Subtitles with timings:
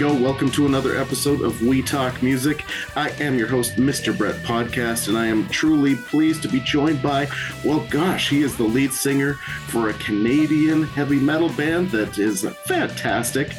[0.00, 0.14] go.
[0.14, 2.64] Welcome to another episode of We Talk Music.
[2.96, 4.16] I am your host, Mr.
[4.16, 7.28] Brett Podcast, and I am truly pleased to be joined by,
[7.66, 9.34] well, gosh, he is the lead singer
[9.66, 13.52] for a Canadian heavy metal band that is fantastic,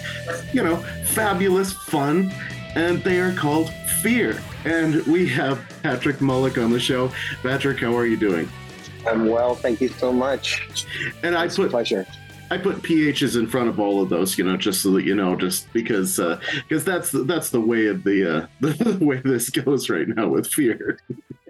[0.52, 2.34] you know, fabulous, fun,
[2.74, 3.68] and they are called
[4.02, 4.42] Phear.
[4.66, 7.12] And we have Patrick Mulock on the show.
[7.44, 8.50] Patrick, how are you doing?
[9.08, 10.88] I'm well, thank you so much.
[11.22, 12.08] And I It's put a pleasure.
[12.52, 15.16] I put PHs in front of all of those, you know, just so that you
[15.16, 16.18] know, just because
[16.68, 20.28] because that's the, that's the way of the uh, the way this goes right now
[20.28, 20.98] with Phear.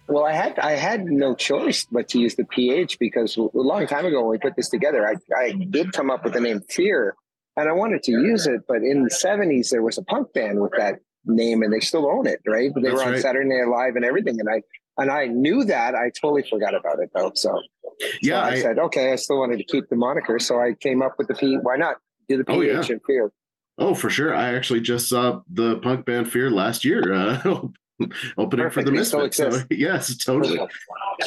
[0.08, 3.88] Well, I had I had no choice but to use the PH because a long
[3.88, 6.62] time ago when we put this together, I, I did come up with the name
[6.70, 7.16] Fear,
[7.58, 8.62] and I wanted to use it.
[8.68, 12.06] But in the '70s, there was a punk band with that name, and they still
[12.06, 12.72] own it, right?
[12.72, 13.22] But they That's were on right.
[13.23, 14.62] Saturday Night Live and everything, and I
[15.02, 15.95] and I knew that.
[15.95, 17.31] I totally forgot about it though.
[17.35, 17.59] So,
[17.99, 20.73] so Yeah, I, I- said, okay, I still wanted to keep the moniker, so I
[20.80, 21.57] came up with the P.
[21.61, 21.97] Why not
[22.30, 22.83] do the PH Oh, yeah.
[22.89, 23.31] and Fear?
[23.77, 24.33] Oh, for sure.
[24.35, 27.61] I actually just saw the punk band Fear last year, uh,
[28.38, 29.38] opening for the Misfits.
[29.38, 30.59] So, yes, totally.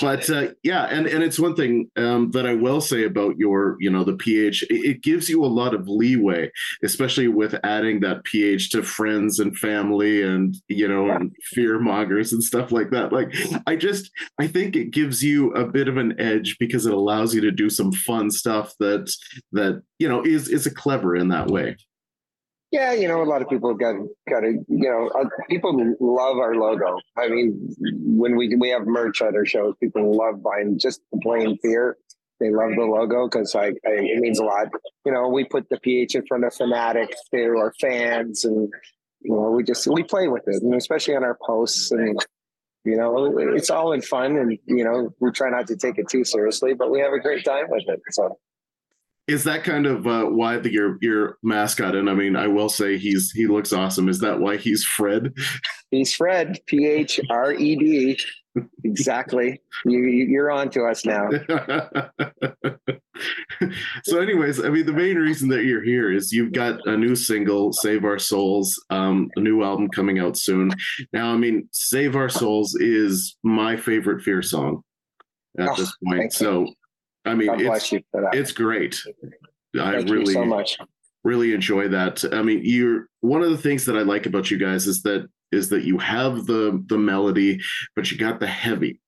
[0.00, 3.76] But uh, yeah, and and it's one thing um, that I will say about your,
[3.78, 4.64] you know, the pH.
[4.64, 6.50] It, it gives you a lot of leeway,
[6.82, 11.16] especially with adding that pH to friends and family, and you know, Yeah.
[11.16, 13.12] and fear mongers and stuff like that.
[13.12, 13.32] Like,
[13.68, 17.32] I just, I think it gives you a bit of an edge because it allows
[17.34, 19.14] you to do some fun stuff that
[19.52, 21.76] that you know is is a clever in that way.
[22.74, 23.94] Yeah, you know, a lot of people got
[24.28, 26.98] got to, you know, uh, people love our logo.
[27.16, 27.72] I mean,
[28.02, 31.96] when we we have merch at our shows, people love buying just the plain fear.
[32.40, 34.66] They love the logo because I, I it means a lot.
[35.06, 38.68] You know, we put the PH in front of fanatics to our fans, and
[39.20, 42.18] you know, we just we play with it, and especially on our posts, and
[42.84, 46.08] you know, it's all in fun, and you know, we try not to take it
[46.08, 48.00] too seriously, but we have a great time with it.
[48.10, 48.36] So.
[49.26, 51.94] Is that kind of uh, why the, your your mascot?
[51.94, 54.08] And I mean, I will say he's he looks awesome.
[54.08, 55.32] Is that why he's Phred?
[55.90, 58.18] He's Phred, P H R E D.
[58.84, 59.60] Exactly.
[59.84, 61.28] You, you- you're on to us now.
[64.04, 67.14] so, anyways, I mean, the main reason that you're here is you've got a new
[67.16, 70.70] single, "Save Our Souls," um, a new album coming out soon.
[71.12, 74.82] Now, I mean, "Save Our Souls" is my favorite Phear song
[75.58, 76.32] at Oh, this point.
[76.32, 76.68] So,
[77.24, 78.34] I mean, God it's you for that.
[78.34, 79.00] it's great.
[79.80, 80.78] I Thank really you so much.
[81.24, 82.22] really enjoy that.
[82.32, 85.26] I mean, you're one of the things that I like about you guys is that
[85.52, 87.60] is that you have the the melody,
[87.96, 89.00] but you got the heavy.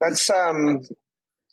[0.00, 0.80] That's um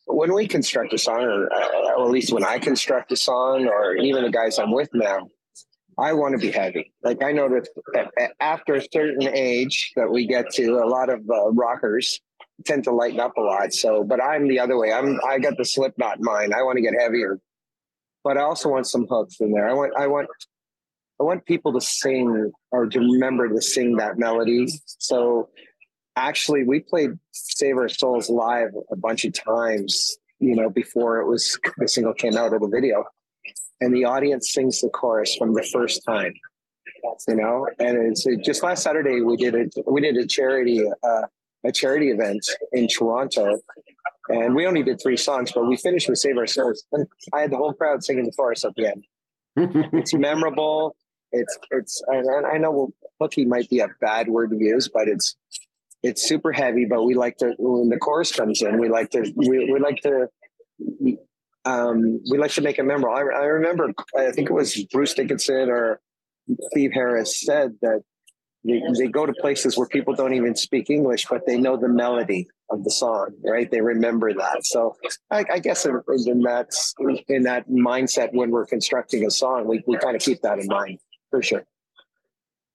[0.05, 3.67] when we construct a song, or, uh, or at least when I construct a song,
[3.67, 5.29] or even the guys I'm with now,
[5.97, 6.91] I want to be heavy.
[7.03, 10.88] Like I know that a- a- after a certain age that we get to, a
[10.88, 12.19] lot of uh, rockers
[12.66, 13.74] tend to lighten up a lot.
[13.74, 14.91] So, but I'm the other way.
[14.91, 16.53] I'm I got the slip Slipknot mind.
[16.53, 17.40] I want to get heavier,
[18.24, 19.68] but I also want some hooks in there.
[19.68, 20.28] I want I want
[21.19, 24.68] I want people to sing or to remember to sing that melody.
[24.86, 25.50] So
[26.16, 31.28] actually we played Save Our Souls live a bunch of times, you know, before it
[31.28, 33.06] was the single came out of the video.
[33.81, 36.34] And the audience sings the chorus from the first time.
[37.28, 39.74] You know, and it's just last Saturday we did it.
[39.85, 41.22] we did a charity uh,
[41.66, 43.59] a charity event in Toronto,
[44.29, 46.84] and we only did three songs, but we finished with Save Our Souls.
[46.91, 49.03] And I had the whole crowd singing the chorus at the end
[49.56, 50.96] it's memorable.
[51.31, 55.35] It's it's and I know hooky might be a bad word to use, but it's
[56.02, 56.85] it's super heavy.
[56.85, 60.02] But we like to when the chorus comes in, we like to we, we like
[60.02, 60.28] to
[61.66, 63.16] um we like to make it memorable.
[63.16, 66.00] I, I remember I think it was Bruce Dickinson or
[66.72, 68.02] Steve Harris said that
[68.66, 71.90] they, they go to places where people don't even speak English, but they know the
[71.90, 73.69] melody of the song, right?
[73.69, 74.66] They remember that.
[74.66, 74.96] So
[75.31, 76.69] I, I guess in, in that
[77.28, 80.67] in that mindset when we're constructing a song, we, we kind of keep that in
[80.67, 80.99] mind
[81.29, 81.66] for sure.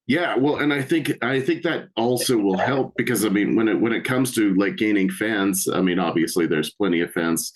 [0.07, 3.69] Yeah, well, and I think I think that also will help because I mean, when
[3.69, 7.53] it when it comes to like gaining fans, I mean, obviously there's plenty of fans,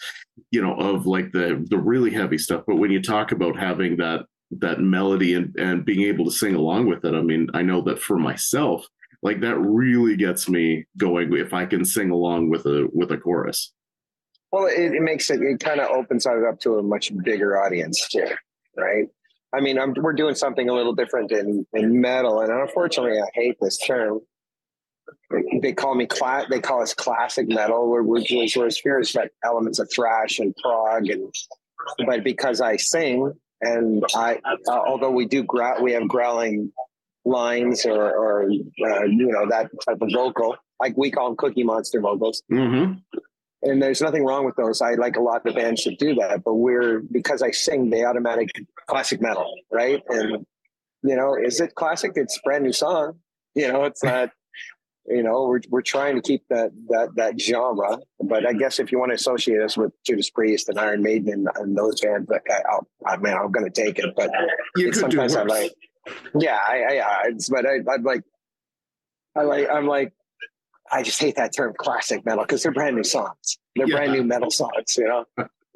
[0.50, 2.64] you know, of like the the really heavy stuff.
[2.66, 4.26] But when you talk about having that
[4.58, 7.82] that melody and and being able to sing along with it, I mean, I know
[7.82, 8.86] that for myself,
[9.22, 13.18] like that really gets me going if I can sing along with a with a
[13.18, 13.72] chorus.
[14.50, 17.62] Well, it, it makes it it kind of opens it up to a much bigger
[17.62, 18.28] audience too,
[18.76, 19.06] right?
[19.54, 23.26] I mean, I'm, we're doing something a little different in, in metal, and unfortunately, I
[23.34, 24.20] hate this term.
[25.60, 29.28] They call me cla- They call us classic metal, where which was where Phear's got
[29.44, 31.32] elements of thrash and prog, and
[32.06, 36.72] but because I sing and I, uh, although we do growl, we have growling
[37.24, 41.62] lines or, or uh, you know that type of vocal, like we call them Cookie
[41.64, 42.94] Monster vocals Mm-hmm.
[43.62, 44.82] and there's nothing wrong with those.
[44.82, 48.04] I like a lot of bands should do that, but we're because I sing, they
[48.04, 48.48] automatic
[48.88, 50.02] classic metal, right?
[50.08, 50.44] And
[51.04, 52.12] you know, is it classic?
[52.16, 53.20] It's a brand new song.
[53.54, 54.30] You know, it's not.
[55.06, 57.98] You know, we're we're trying to keep that that that genre.
[58.20, 61.32] But I guess if you want to associate us with Judas Priest and Iron Maiden
[61.32, 64.14] and, and those bands, like I, I'll, I mean, I'm going to take it.
[64.16, 64.30] But
[64.76, 65.72] You sometimes I like,
[66.38, 68.22] yeah, I, I, I it's, but I, I'm like,
[69.36, 70.12] I like, I'm like,
[70.90, 73.58] I just hate that term classic metal because they're brand new songs.
[73.74, 73.96] They're Yeah.
[73.96, 75.24] brand new metal songs, you know.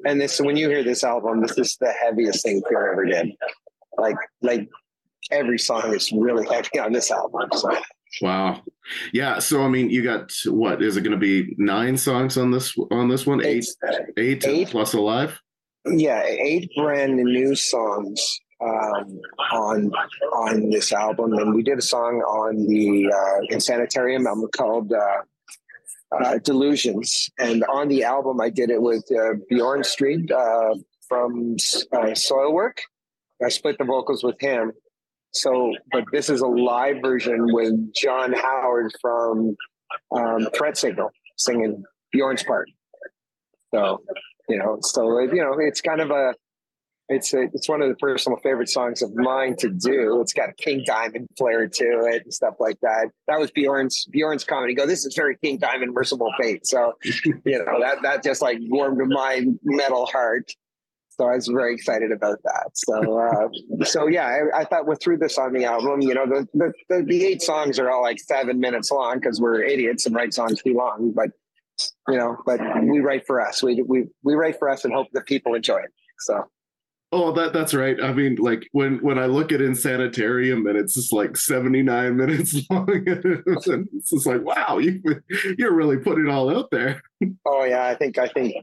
[0.05, 3.31] And this, when you hear this album, this is the heaviest thing Phear ever did.
[3.97, 4.69] Like, like
[5.31, 7.49] every song is really heavy on this album.
[7.53, 7.75] So
[8.21, 8.61] Wow.
[9.13, 9.39] Yeah.
[9.39, 11.53] So I mean, you got what is it going to be?
[11.57, 13.43] Nine songs on this on this one?
[13.43, 13.65] Eight,
[14.17, 14.69] eight, Eight.
[14.69, 15.39] plus alive.
[15.85, 19.19] yeah, eight brand new songs um,
[19.51, 19.91] on
[20.35, 25.21] on this album, and we did a song on the uh, Insanitarium album called uh,
[26.19, 30.75] uh, Delusions, and on the album I did it with uh, Bjorn Strid uh,
[31.07, 31.55] from
[31.93, 32.79] uh, Soilwork.
[33.45, 34.71] I split the vocals with him.
[35.31, 39.55] So, but this is a live version with Jon Howard from
[40.15, 42.69] um, Threat Signal singing Bjorn's part.
[43.73, 44.01] So,
[44.49, 46.33] you know, so you know, it's kind of a,
[47.09, 50.19] it's a, it's one of the personal favorite songs of mine to do.
[50.21, 53.07] It's got a King Diamond flair to it and stuff like that.
[53.27, 54.45] That was Bjorn's Bjorn's.
[54.67, 58.41] He go, "This is very King Diamond, Mercyful Fate." So, you know, that that just
[58.41, 60.51] like warmed my metal heart.
[61.19, 62.69] So I was very excited about that.
[62.75, 66.01] So, uh, so yeah, I, I thought we threw this on the album.
[66.01, 69.41] You know, the, the the the eight songs are all like seven minutes long because
[69.41, 71.13] we're idiots and write songs too long.
[71.15, 71.29] But
[72.07, 73.63] you know, but we write for us.
[73.63, 75.91] We we we write for us and hope that people enjoy it.
[76.19, 76.43] So
[77.13, 77.95] Oh, that that's right.
[78.03, 82.17] I mean, like when when I look at Insanitarium and it's just like seventy nine
[82.21, 83.47] minutes long, and
[83.93, 85.01] it's just like, wow, you
[85.57, 87.01] you're really putting it all out there.
[87.45, 88.55] oh yeah, I think I think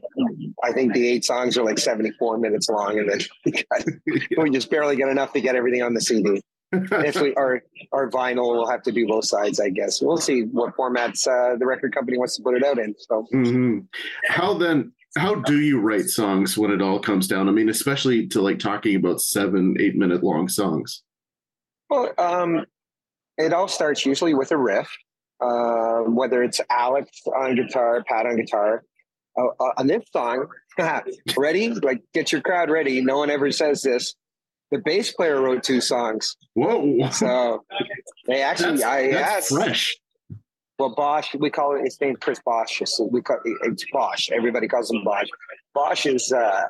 [0.63, 3.85] I think the eight songs are like seventy four minutes long, and then we, got,
[4.43, 6.39] we just barely get enough to get everything on the CD.
[6.71, 7.63] if we our
[7.93, 10.03] our vinyl will have to do both sides, I guess.
[10.03, 12.93] We'll see what formats uh, the record company wants to put it out in.
[12.99, 13.87] So Mhm.
[14.27, 14.91] How then?
[15.17, 17.47] How do you write songs when it all comes down?
[17.47, 21.03] I mean, especially to like talking about seven, eight minute long songs.
[21.89, 22.65] Well, um,
[23.37, 24.89] it all starts usually with a riff,
[25.41, 28.83] uh, whether it's Alex on guitar, Pat on guitar.
[29.37, 30.47] Uh, uh, on this song,
[31.37, 31.69] ready?
[31.69, 33.01] Like, get your crowd ready.
[33.01, 34.15] No one ever says this.
[34.71, 37.63] The bass player wrote two songs, Whoa, so
[38.27, 39.49] they actually, that's, I that's asked.
[39.49, 39.95] fresh.
[40.77, 41.83] Well, Bosch, we call it.
[41.83, 42.81] His name Chris Bosch.
[42.85, 44.29] So we call it's Bosch.
[44.31, 45.27] Everybody calls him Bosch.
[45.73, 46.63] Bosch is uh,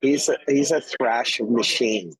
[0.00, 2.12] he's a, he's a thrash machine,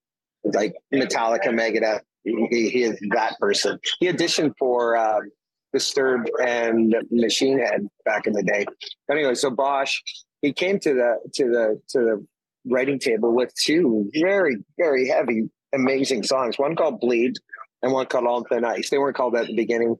[0.44, 2.00] like Metallica, Megadeth.
[2.24, 3.78] He, he is that person.
[4.00, 5.30] He auditioned for um,
[5.72, 8.64] Disturbed and Machine Head back in the day.
[9.10, 10.00] Anyway, so Bosch
[10.42, 12.26] he came to the to the to the
[12.68, 16.58] writing table with two very very heavy, amazing songs.
[16.58, 17.34] One called Bleed
[17.82, 18.90] and one called On Thin Ice.
[18.90, 19.96] They weren't called that at the beginning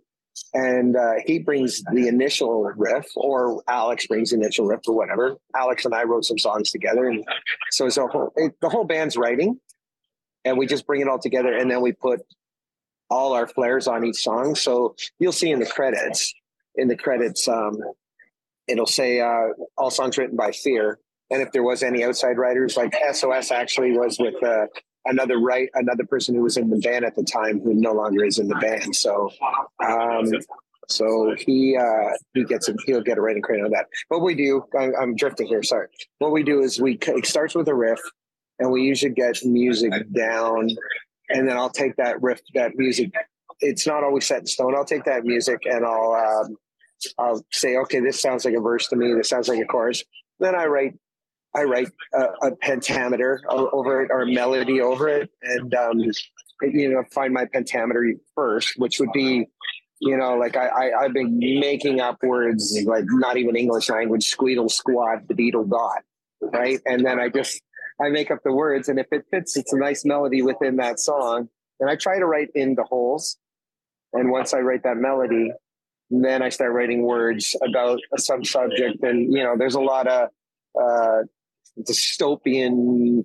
[0.55, 5.37] and uh, he brings the initial riff, or Alex brings the initial riff, or whatever.
[5.55, 7.25] Alex and I wrote some songs together, and
[7.71, 9.59] so it's a whole, it, the whole band's writing,
[10.45, 12.21] and we just bring it all together, and then we put
[13.11, 14.55] all our flares on each song.
[14.55, 16.35] So you'll see in the credits,
[16.75, 17.79] in the credits, um,
[18.67, 20.97] it'll say uh, all songs written by Phear,
[21.31, 24.43] and if there was any outside writers, like SOS actually was with.
[24.43, 24.67] Uh,
[25.07, 28.25] another right another person who was in the band at the time who no longer
[28.25, 28.95] is in the band.
[28.95, 29.31] So
[29.85, 30.31] um
[30.89, 33.87] so he uh he gets a, he'll get a writing credit on that.
[34.09, 35.89] What we do I'm, I'm drifting here sorry.
[36.19, 38.01] What we do is we it starts with a riff
[38.59, 40.69] and we usually get music down
[41.29, 43.11] and then i'll take that riff that music
[43.61, 44.75] it's not always set in stone.
[44.75, 46.57] I'll take that music and i'll um
[47.19, 49.13] i'll say okay this sounds like a verse to me.
[49.15, 50.05] This sounds like a chorus.
[50.41, 50.95] Then i write
[51.57, 56.01] I write a, a pentameter over it or a melody over it, and um,
[56.63, 59.47] you know, find my pentameter first, which would be,
[60.01, 64.27] you know, like I, I I've been making up words like not even English language,
[64.27, 66.03] squeedle squad, the beetle dot,
[66.43, 67.63] right, and then I just
[68.01, 71.01] I make up the words, and if it fits, it's a nice melody within that
[71.01, 71.49] song,
[71.81, 73.39] and I try to write in the holes,
[74.13, 75.53] and once I write that melody,
[76.11, 80.29] then I start writing words about some subject, and you know, there's a lot of
[80.79, 81.23] uh,
[81.81, 83.25] dystopian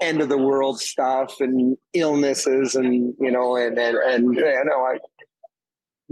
[0.00, 4.82] end of the world stuff and illnesses and you know and and and you know
[4.82, 4.98] I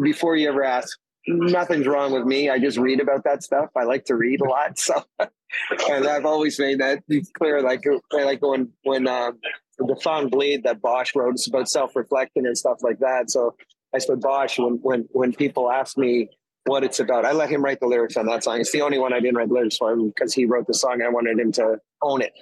[0.00, 2.48] before you ever ask nothing's wrong with me.
[2.48, 3.68] I just read about that stuff.
[3.76, 4.78] I like to read a lot.
[4.78, 5.02] So
[5.90, 7.02] and I've always made that
[7.34, 9.32] clear like like when when uh,
[9.78, 13.30] the song bleed that Bosch wrote is about self-reflecting and stuff like that.
[13.30, 13.56] So
[13.94, 16.30] I said Bosch when when when people ask me
[16.64, 17.24] what it's about.
[17.24, 18.60] I let him write the lyrics on that song.
[18.60, 21.02] It's the only one I didn't write lyrics for because he wrote the song.
[21.02, 22.32] I wanted him to own it.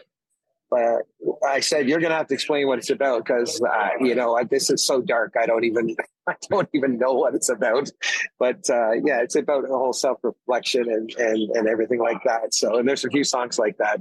[0.70, 1.02] But
[1.46, 4.68] I said, you're to have to explain what it's about because, uh, you know, this
[4.68, 5.34] is so dark.
[5.40, 5.96] I don't even,
[6.26, 7.90] I don't even know what it's about.
[8.38, 12.52] But uh, yeah, it's about a whole self reflection and, and, and everything like that.
[12.52, 14.00] So, and there's a few songs like that.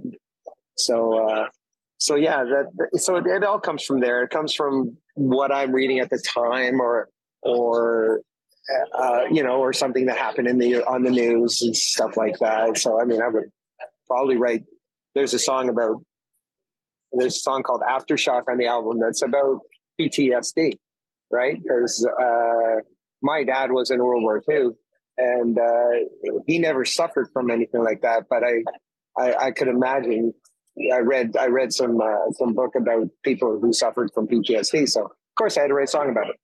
[0.76, 1.48] So, uh,
[2.00, 4.24] so yeah, that, so it, it all comes from there.
[4.24, 7.10] It comes from what I'm reading at the time or,
[7.44, 8.22] or
[8.98, 12.38] uh, you know, or something that happened in the on the news and stuff like
[12.40, 12.78] that.
[12.78, 13.46] So I mean, I would
[14.08, 14.64] probably write.
[15.16, 16.04] There's a song about.
[17.14, 19.62] There's a song called Aftershock on the album that's about
[20.00, 20.74] PTSD,
[21.32, 21.58] right?
[21.62, 22.82] Because uh,
[23.22, 24.72] my dad was in World War II,
[25.18, 28.26] and uh, he never suffered from anything like that.
[28.30, 28.64] But I,
[29.18, 30.34] I, I could imagine.
[30.94, 34.88] I read I read some uh, some book about people who suffered from PTSD.
[34.90, 36.36] So of course I had to write a song about it.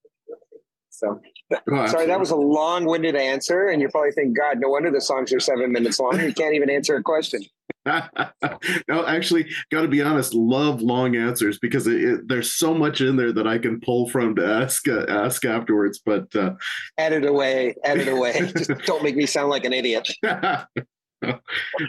[0.89, 1.19] So
[1.51, 5.01] oh, sorry, that was a long-winded answer, and you probably think, God, no wonder the
[5.01, 6.19] songs are seven minutes long.
[6.19, 7.41] You can't even answer a question.
[7.85, 10.33] no, actually, got to be honest.
[10.33, 14.09] Love long answers because it, it, there's so much in there that I can pull
[14.09, 16.01] from to ask uh, ask afterwards.
[16.05, 16.53] But uh,
[16.97, 18.51] edit away, edit away.
[18.57, 20.09] Just don't make me sound like an idiot.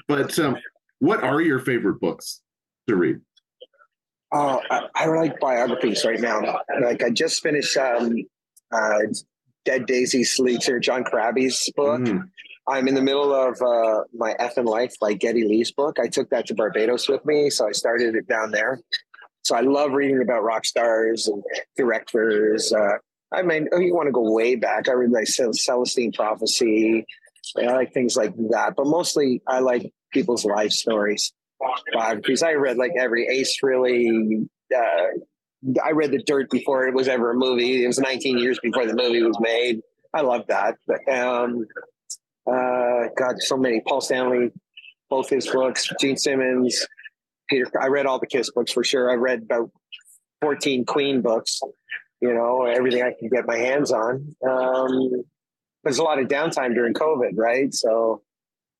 [0.08, 0.56] but um,
[0.98, 2.40] what are your favorite books
[2.88, 3.20] to read?
[4.32, 6.58] Oh, I, I, like biographies right now.
[6.82, 8.16] Like I just finished um,
[8.72, 8.98] uh,
[9.64, 12.00] Dead Daisy Sleeter, John Corabi's book.
[12.00, 12.28] Mm.
[12.66, 15.98] I'm in the middle of uh, my Effin' Life by Geddy Lee's book.
[16.00, 18.80] I took that to Barbados with me, so I started it down there.
[19.42, 21.42] So I love reading about rock stars and
[21.76, 22.72] directors.
[22.72, 22.96] Uh,
[23.32, 24.88] I mean, oh, you want to go way back.
[24.88, 27.04] I read like Celestine Prophecy.
[27.58, 31.32] I like things like that, but mostly I like people's life stories,
[31.92, 32.42] biographies.
[32.42, 35.06] I read like every Ace Frehley, uh,
[35.82, 37.84] I read The Dirt before it was ever a movie.
[37.84, 39.80] It was 19 years before the movie was made.
[40.12, 40.76] I love that.
[40.86, 41.66] But, um,
[42.46, 43.80] uh, God, so many.
[43.86, 44.52] Paul Stanley,
[45.08, 45.88] both his books.
[46.00, 46.86] Gene Simmons,
[47.48, 47.66] Peter.
[47.80, 49.10] I read all the Kiss books for sure.
[49.10, 49.70] I read about
[50.42, 51.60] 14 Queen books.
[52.20, 54.34] You know, everything I can get my hands on.
[54.48, 55.24] Um,
[55.82, 57.72] there's a lot of downtime during COVID, right?
[57.72, 58.22] So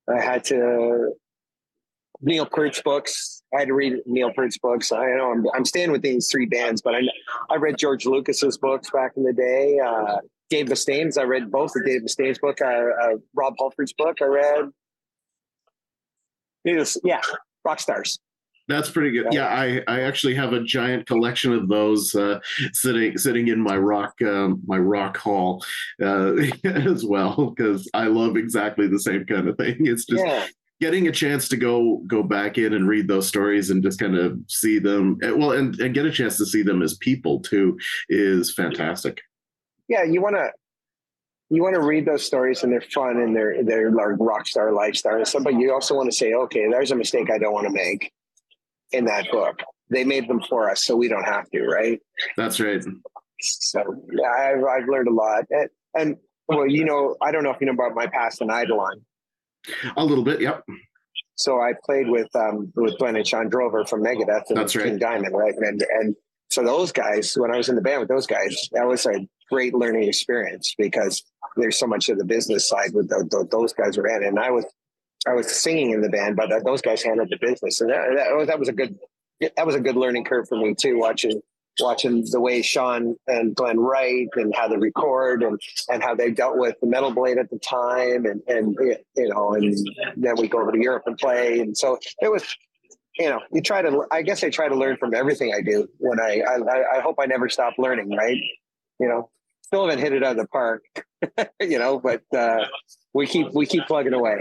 [0.08, 1.12] I had to
[2.20, 3.33] Neil Peart's books.
[3.54, 4.92] I had to read Neil Peart's books.
[4.92, 7.00] I know I'm, I'm staying with these three bands, but I
[7.50, 9.78] I read George Lucas's books back in the day.
[9.78, 10.18] Uh,
[10.50, 11.16] Dave Mustaine's.
[11.16, 12.60] I read both of Dave Mustaine's book.
[12.60, 14.18] Uh, uh, Rob Halford's book.
[14.20, 14.70] I read.
[16.64, 17.20] Was, yeah,
[17.64, 18.18] rock stars.
[18.66, 19.32] That's pretty good.
[19.32, 22.40] Yeah, I, I actually have a giant collection of those uh,
[22.72, 25.62] sitting sitting in my rock um, my rock hall
[26.02, 26.34] uh,
[26.64, 29.76] as well because I love exactly the same kind of thing.
[29.80, 30.46] It's just yeah
[30.84, 34.18] getting a chance to go go back in and read those stories and just kind
[34.18, 37.40] of see them eh, well and, and get a chance to see them as people
[37.40, 37.78] too
[38.10, 39.22] is fantastic.
[39.88, 40.50] Yeah you want to
[41.48, 44.72] you want to read those stories and they're fun and they're they're like rock star
[44.72, 47.54] lifestyle and stuff but you also want to say okay there's a mistake i don't
[47.54, 48.12] want to make
[48.92, 49.60] in that book.
[49.88, 51.98] They made them for us so we don't have to right?
[52.36, 52.84] That's right.
[53.40, 53.80] So
[54.12, 55.44] yeah i've, I've learned a lot.
[55.48, 58.50] And, and well you know i don't know if you know about my past in
[58.50, 59.00] Eidolon
[59.96, 60.64] a little bit, yep.
[61.36, 64.86] So I played with um, with Glen and Sean Drover from Megadeth and That's right.
[64.86, 65.54] King Diamond, right?
[65.56, 66.16] And and
[66.50, 69.26] so those guys, when I was in the band with those guys, that was a
[69.50, 71.24] great learning experience because
[71.56, 74.38] there's so much of the business side with the, the, those guys were in, and
[74.38, 74.64] I was
[75.26, 78.46] I was singing in the band, but those guys handled the business, and that, that,
[78.46, 78.96] that was a good
[79.40, 80.98] that was a good learning curve for me too.
[80.98, 81.40] Watching
[81.80, 86.30] watching the way Sean and Glen write and how they record and, and how they
[86.30, 88.26] dealt with the metal blade at the time.
[88.26, 88.76] And, and,
[89.16, 89.76] you know, and
[90.16, 91.60] then we go over to Europe and play.
[91.60, 92.44] And so it was,
[93.18, 95.88] you know, you try to, I guess I try to learn from everything I do
[95.98, 98.40] when I, I, I hope I never stop learning, right?
[99.00, 99.30] You know,
[99.62, 100.82] still haven't hit it out of the park,
[101.60, 102.64] you know, but, uh,
[103.12, 104.40] we keep, we keep plugging away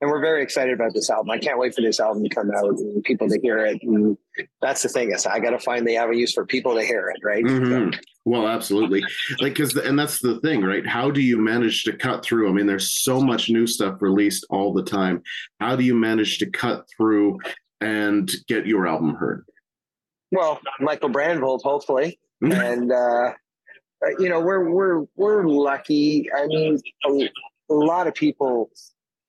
[0.00, 1.30] and we're very excited about this album.
[1.30, 3.82] I can't wait for this album to come out and people to hear it.
[3.82, 4.16] And
[4.62, 7.20] that's the thing is I got to find the avenues for people to hear it.
[7.24, 7.44] Right.
[7.44, 7.92] Mm-hmm.
[7.92, 7.98] So.
[8.24, 9.02] Well, absolutely.
[9.40, 10.86] Like, cause, the, and that's the thing, right?
[10.86, 12.48] How do you manage to cut through?
[12.48, 15.22] I mean, there's so much new stuff released all the time.
[15.60, 17.38] How do you manage to cut through
[17.80, 19.46] and get your album heard?
[20.30, 22.20] Well, Michael Brandvold, hopefully.
[22.44, 22.60] Mm-hmm.
[22.60, 23.32] and, uh,
[24.20, 26.28] you know, we're, we're, we're lucky.
[26.32, 28.70] I mean, a lot of people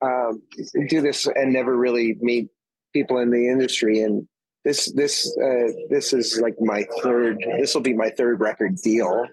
[0.02, 0.42] um,
[0.88, 2.50] do this and never really meet
[2.94, 4.02] people in the industry.
[4.02, 4.28] And
[4.66, 7.38] this this uh, this is like my third.
[7.60, 9.26] This will be my third record deal,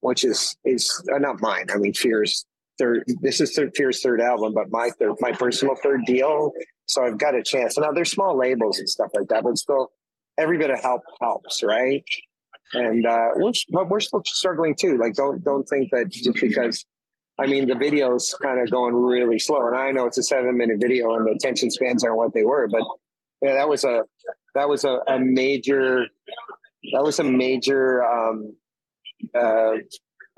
[0.00, 1.66] which is is uh, not mine.
[1.72, 2.44] I mean, Phear's
[2.78, 3.04] third.
[3.20, 6.52] This is third, Phear's third album, but my third, my personal third deal.
[6.86, 7.78] So I've got a chance.
[7.78, 9.90] Now there's small labels and stuff like that, but still,
[10.38, 12.04] every bit of help helps, right?
[12.72, 14.98] And uh, we're but we're still struggling too.
[14.98, 16.84] Like don't don't think that just because
[17.38, 20.78] I mean, the video's kind of going really slow, and I know it's a seven-minute
[20.80, 22.66] video, and the attention spans aren't what they were.
[22.68, 22.82] But
[23.42, 24.02] yeah, that was a
[24.54, 26.06] that was a, a major
[26.92, 28.56] that was a major um,
[29.34, 29.74] uh,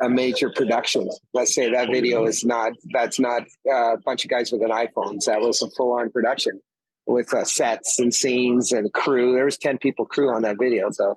[0.02, 1.09] a major production.
[1.33, 4.71] Let's say that video is not that's not uh, a bunch of guys with an
[4.71, 5.25] iPhones.
[5.25, 6.61] That was a full on production
[7.07, 9.35] with uh, sets and scenes and crew.
[9.35, 10.90] There was ten people crew on that video.
[10.90, 11.14] So,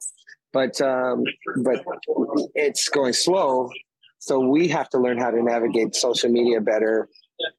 [0.54, 1.24] but um,
[1.64, 1.84] but
[2.56, 3.70] it's going slow.
[4.24, 7.10] So we have to learn how to navigate social media better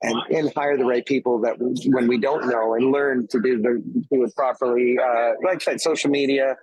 [0.01, 3.61] and, and hire the right people that when we don't know and learn to do
[3.61, 4.97] the do it properly.
[4.99, 6.57] Uh, like I said, social media,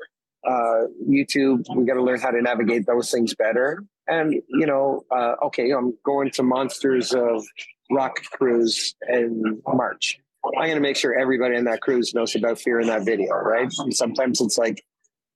[0.44, 3.84] uh, YouTube, we got to learn how to navigate those things better.
[4.08, 7.46] And you know, uh, okay, I'm going to Monsters of
[7.92, 10.18] Rock cruise in March.
[10.44, 13.36] I'm going to make sure everybody in that cruise knows about Phear in that video,
[13.36, 13.72] right?
[13.78, 14.84] And sometimes it's like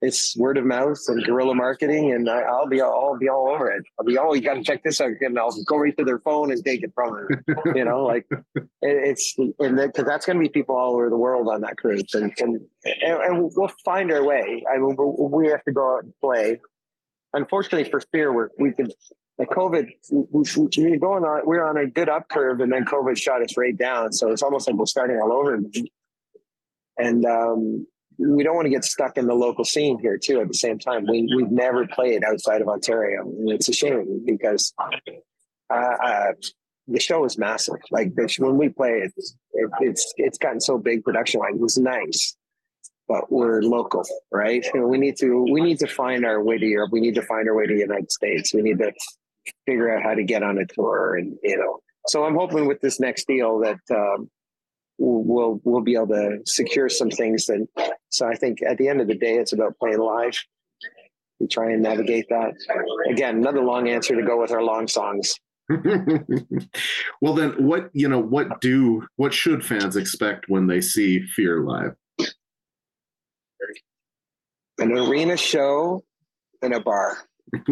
[0.06, 3.72] it's word of mouth and guerrilla marketing, and I, will be I'll be all over
[3.72, 3.84] it.
[4.00, 6.20] I'll be oh, you got to check this out, and I'll go right to their
[6.20, 7.56] phone and take it from them.
[7.76, 11.18] you know, like it, it's and because that's going to be people all over the
[11.18, 14.64] world on that cruise, and and, and, we'll find our way.
[14.72, 16.60] I mean, we have to go out and play.
[17.34, 18.94] Unfortunately, for Phear, we're, we could
[19.38, 23.18] the COVID, we, are going on, we're on a good up curve, and then COVID
[23.18, 24.14] shot us right down.
[24.14, 25.62] So it's almost like we're starting all over.
[26.98, 27.86] And um,
[28.18, 30.42] we don't want to get stuck in the local scene here too.
[30.42, 34.24] At the same time, we we've never played outside of Ontario, and it's a shame
[34.26, 34.74] because
[35.70, 36.32] uh, uh,
[36.88, 37.76] the show is massive.
[37.92, 39.14] Like when we play it,
[39.54, 41.54] it, it's it's gotten so big production wise.
[41.60, 42.36] It's nice,
[43.08, 44.66] but we're local, right?
[44.74, 46.92] And we need to we need to find our way to Europe.
[46.92, 48.54] We need to find our way to the United States.
[48.54, 48.92] We need to
[49.66, 51.80] figure out how to get on a tour, and you know.
[52.08, 54.30] So I'm hoping with this next deal that um,
[54.98, 57.50] we'll we'll be able to secure some things.
[57.50, 57.68] And
[58.10, 60.38] so I think at the end of the day, it's about playing live.
[61.40, 62.54] We try and navigate that.
[63.12, 65.36] Again, another long answer to go with our long songs.
[67.22, 71.66] well, then, what you know, what do what should fans expect when they see Phear
[71.66, 71.96] live?
[74.78, 76.04] An arena show
[76.62, 77.18] in a bar.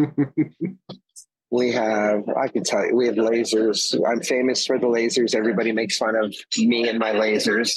[1.54, 3.96] We have, I can tell you, we have lasers.
[4.10, 5.36] I'm famous for the lasers.
[5.36, 7.70] Everybody makes fun of me and my lasers.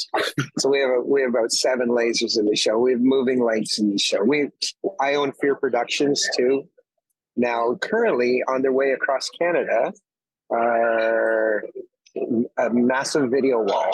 [0.57, 2.79] so we have a, we have about seven lasers in the show.
[2.79, 4.23] We have moving lights in the show.
[4.23, 4.49] We
[4.99, 6.67] I own Phear Productions too.
[7.35, 9.93] Now, currently on their way across Canada,
[10.49, 11.63] are
[12.57, 13.91] a massive video wall.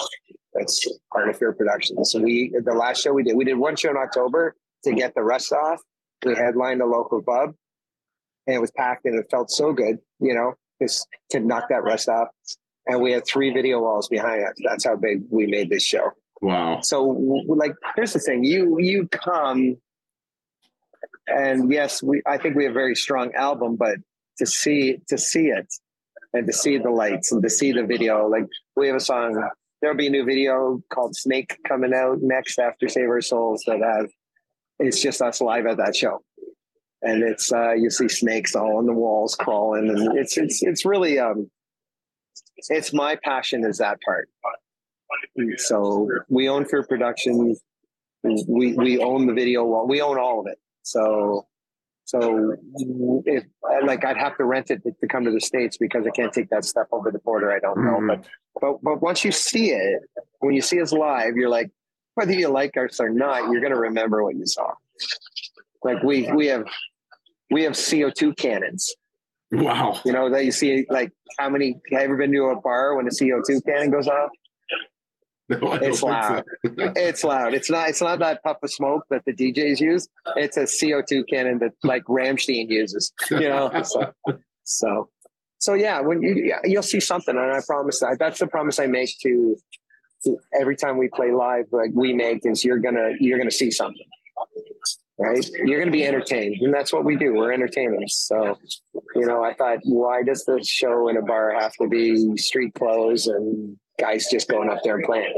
[0.53, 2.09] That's part of Phear Productions.
[2.09, 5.13] So we the last show we did, we did one show in October to get
[5.13, 5.81] the rust off.
[6.25, 7.53] We headlined a local pub
[8.47, 11.83] and it was packed and it felt so good, you know, just to knock that
[11.83, 12.29] rust off.
[12.85, 14.53] And we had three video walls behind us.
[14.65, 16.11] That's how big we made this show.
[16.41, 16.81] Wow.
[16.81, 17.03] So
[17.47, 19.77] like, here's the thing: you you come,
[21.27, 23.95] and yes, we I think we have a very strong album, but
[24.39, 25.73] to see to see it
[26.33, 29.41] and to see the lights and to see the video, like we have a song.
[29.81, 33.79] There'll be a new video called Snake coming out next after Save Our Souls that
[33.81, 34.09] have
[34.79, 36.21] it's just us live at that show
[37.03, 40.85] and it's uh, you see snakes all on the walls crawling, and it's it's it's
[40.85, 41.49] really um,
[42.69, 44.29] it's my passion is that part.
[45.57, 47.59] So we own Phear Productions.
[48.23, 49.87] We we own the video wall.
[49.87, 50.57] We own all of it.
[50.83, 51.45] So
[52.05, 52.55] so
[53.25, 53.43] if
[53.85, 56.49] like I'd have to rent it to, come to the states because I can't take
[56.49, 57.51] that stuff over the border.
[57.51, 58.07] I don't know, mm-hmm.
[58.07, 58.25] but
[58.61, 60.01] but but once you see it,
[60.39, 61.71] when you see us live, you're like,
[62.15, 64.73] whether you like us or not, you're gonna remember what you saw.
[65.83, 66.65] Like we we have
[67.53, 68.93] we have CO2 cannons.
[69.51, 69.99] Wow.
[70.03, 72.95] You know, that you see like how many have you ever been to a bar
[72.95, 74.31] when a CO2 cannon goes off?
[75.49, 76.43] No, it's loud.
[76.65, 76.71] So.
[76.95, 77.53] it's loud.
[77.53, 80.07] It's not it's not that puff of smoke that the DJs use.
[80.35, 83.13] It's a CO2 cannon that like Rammstein uses.
[83.29, 83.83] You know.
[83.83, 84.13] so,
[84.63, 85.09] so
[85.59, 88.87] so yeah, when you you'll see something, and I promise that that's the promise I
[88.87, 89.55] make to,
[90.23, 93.69] to every time we play live, like we make is you're gonna you're gonna see
[93.69, 94.07] something
[95.23, 95.49] right?
[95.65, 96.57] You're going to be entertained.
[96.61, 97.33] And that's what we do.
[97.33, 98.15] We're entertainers.
[98.15, 98.57] So,
[99.15, 102.73] you know, I thought, why does the show in a bar have to be street
[102.73, 105.33] clothes and guys just going up there and playing?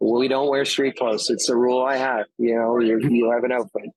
[0.00, 1.30] We don't wear street clothes.
[1.30, 2.26] It's a rule I have.
[2.38, 3.90] You know, you, you have an outfit.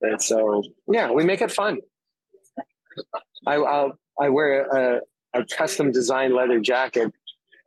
[0.00, 1.78] And so, yeah, we make it fun.
[3.46, 5.00] I, I'll, I wear a,
[5.34, 7.12] a custom designed leather jacket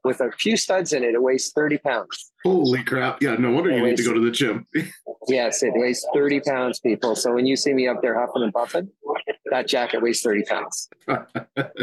[0.03, 1.15] with a few studs in it.
[1.15, 2.31] It weighs 30 pounds.
[2.43, 3.21] Holy crap.
[3.21, 4.67] Yeah, no wonder it you weighs, need to go to the gym.
[5.27, 7.15] yes, it weighs 30 pounds, people.
[7.15, 8.89] So when you see me up there huffing and puffing,
[9.51, 10.89] that jacket weighs 30 pounds.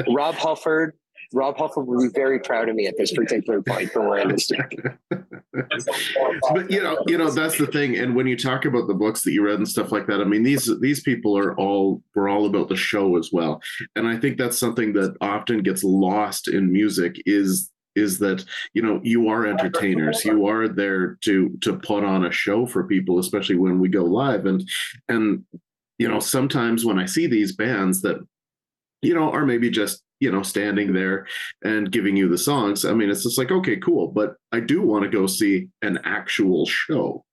[0.09, 0.95] Rob Halford
[1.33, 4.25] Rob Hufford will be very proud of me at this particular point for where I
[6.55, 7.97] but you know, you know that's the thing.
[7.97, 10.25] And when you talk about the books that you read and stuff like that, I
[10.25, 13.63] mean these these people are all we're all about the show as well.
[13.97, 18.83] And I think that's something that often gets lost in music is is that you
[18.83, 23.19] know you are entertainers you are there to to put on a show for people
[23.19, 24.67] especially when we go live and
[25.09, 25.45] and
[25.99, 28.19] you know sometimes when i see these bands that
[29.03, 31.27] you know are maybe just you know, standing there
[31.65, 32.85] and giving you the songs.
[32.85, 34.07] I mean, it's just like, okay, cool.
[34.07, 37.25] But I do want to go see an actual show.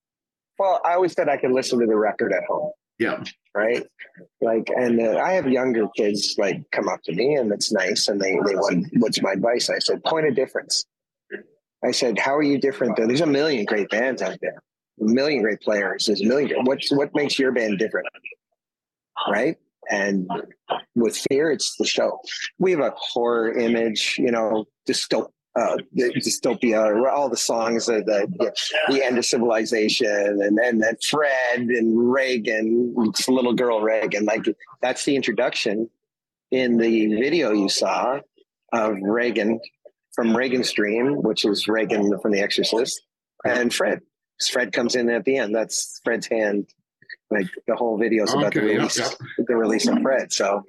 [0.57, 2.71] Well, I always said I could listen to the record at home.
[2.99, 3.23] Yeah.
[3.55, 3.85] Right.
[4.41, 8.07] Like, and uh, I have younger kids like come up to me and it's nice.
[8.07, 9.69] And they, they want, what's my advice?
[9.69, 10.85] I said, point of difference.
[11.83, 12.97] I said, how are you different?
[12.97, 14.61] Than, there's a million great bands out there,
[15.01, 16.05] a million great players.
[16.05, 16.65] There's a million.
[16.65, 18.07] What's, what makes your band different?
[19.29, 19.57] Right
[19.89, 20.29] and
[20.95, 22.19] with Phear, it's the show.
[22.59, 28.53] We have a horror image, you know, dystop, uh, dystopia, all the songs, the, the,
[28.93, 32.93] the end of civilization, and then that Phred and Regan,
[33.27, 34.45] little girl Regan, like
[34.81, 35.89] that's the introduction
[36.51, 38.19] in the video you saw
[38.73, 39.59] of Regan
[40.13, 43.01] from Regan's Dream, which is Regan from The Exorcist,
[43.45, 44.01] and Phred.
[44.41, 45.53] Phred comes in at the end.
[45.53, 46.67] That's Phred's hand
[47.31, 49.45] like the whole video is about okay, the release, yeah, yeah.
[49.47, 50.33] the release of Phred.
[50.33, 50.63] So,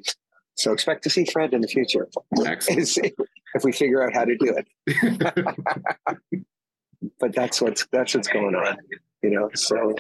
[0.57, 2.09] so expect to see Phred in the future.
[3.55, 4.67] if we figure out how to do it.
[7.21, 8.77] but that's what's that's what's going on,
[9.23, 9.51] you know.
[9.55, 9.95] So,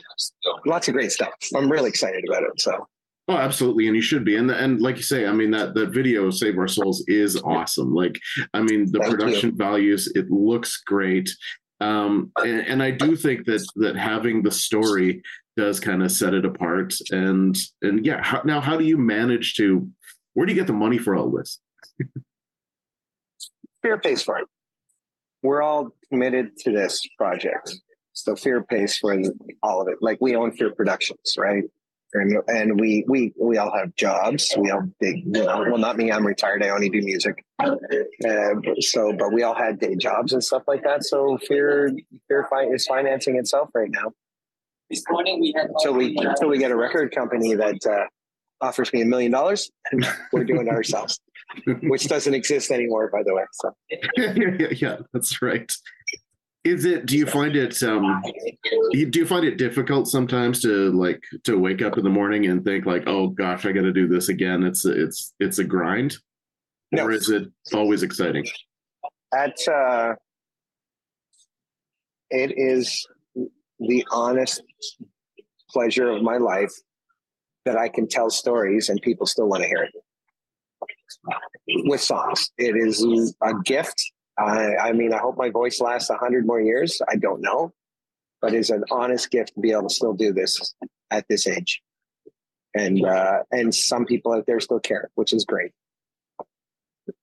[0.67, 1.33] lots of great stuff.
[1.55, 2.61] I'm really excited about it.
[2.61, 2.87] So.
[3.29, 4.37] Oh, absolutely, and you should be.
[4.37, 7.95] And and like you say, I mean that that video "Save Our Souls" is awesome.
[7.95, 8.19] Like,
[8.55, 9.57] I mean the Thank production you.
[9.57, 11.31] values, it looks great.
[11.81, 15.23] Um, and, and, I do think that that having the story
[15.57, 16.93] does kind of set it apart.
[17.11, 19.89] And and yeah, how, now how do you manage to?
[20.35, 21.59] Where do you get the money for all this?
[23.85, 24.47] Phear pays for it.
[25.43, 27.75] We're all committed to this project,
[28.13, 29.17] so Phear pays for
[29.63, 29.99] all of it.
[30.01, 31.65] Like we own Phear Productions, right?
[32.13, 34.53] And, and we we we all have jobs.
[34.59, 36.11] We all big, you know, well, not me.
[36.11, 36.63] I'm retired.
[36.65, 37.45] I only do music.
[37.61, 37.77] Uh,
[38.81, 41.05] so, but we all had day jobs and stuff like that.
[41.05, 41.97] So, Phear
[42.29, 44.13] Phear is financing itself right now.
[44.91, 48.07] This morning we had until we until we get a record company that uh,
[48.61, 51.21] offers me a million dollars, and we're doing it ourselves,
[51.83, 53.45] which doesn't exist anymore, by the way.
[53.53, 55.71] So yeah, yeah, yeah, that's right.
[56.63, 57.07] Is it?
[57.07, 57.83] Do you find it?
[57.83, 58.23] Um,
[58.93, 62.63] do you find it difficult sometimes to like to wake up in the morning and
[62.63, 64.63] think like, oh gosh, I got to do this again?
[64.63, 66.19] It's it's it's a grind,
[66.93, 67.05] no.
[67.05, 68.47] or is it always exciting?
[69.33, 70.15] At uh,
[72.29, 73.07] it is
[73.79, 74.63] the honest
[75.71, 76.73] pleasure of my life
[77.65, 79.93] that I can tell stories and people still want to hear it
[81.69, 82.51] with songs.
[82.59, 83.05] It is
[83.43, 84.13] a gift.
[84.39, 87.01] I, I mean, I hope my voice lasts a hundred more years.
[87.09, 87.73] I don't know,
[88.41, 90.75] but it's an honest gift to be able to still do this
[91.11, 91.83] at this age.
[92.75, 95.73] And uh, and some people out there still care, which is great.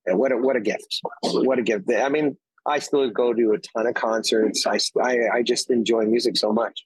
[0.05, 0.99] And what a, what a gift!
[1.23, 1.89] What a gift!
[1.89, 4.67] I mean, I still go to a ton of concerts.
[4.67, 6.85] I, I, I just enjoy music so much,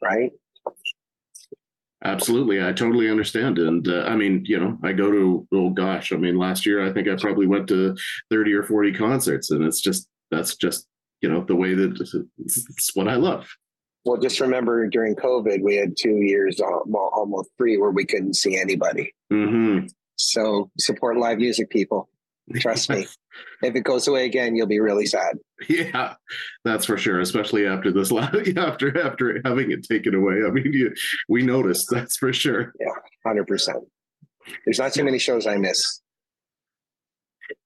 [0.00, 0.30] right?
[2.02, 6.12] Absolutely, I totally understand, and uh, I mean, you know, I go to oh gosh,
[6.12, 7.94] I mean, last year I think I probably went to
[8.30, 10.86] thirty or forty concerts, and it's just that's just
[11.20, 12.14] you know the way that it's,
[12.70, 13.46] it's what I love.
[14.06, 18.34] Well, just remember during COVID, we had two years, well, almost three, where we couldn't
[18.34, 19.12] see anybody.
[19.30, 19.88] Mm-hmm.
[20.16, 22.08] So support live music, people.
[22.60, 23.06] Trust me.
[23.62, 25.38] if it goes away again, you'll be really sad.
[25.68, 26.14] Yeah,
[26.64, 27.20] that's for sure.
[27.20, 28.10] Especially after this,
[28.56, 30.36] after after having it taken away.
[30.46, 30.94] I mean, you,
[31.28, 31.88] we noticed.
[31.90, 32.72] That's for sure.
[32.80, 32.86] Yeah,
[33.26, 33.84] hundred percent.
[34.64, 36.00] There's not too many shows I miss.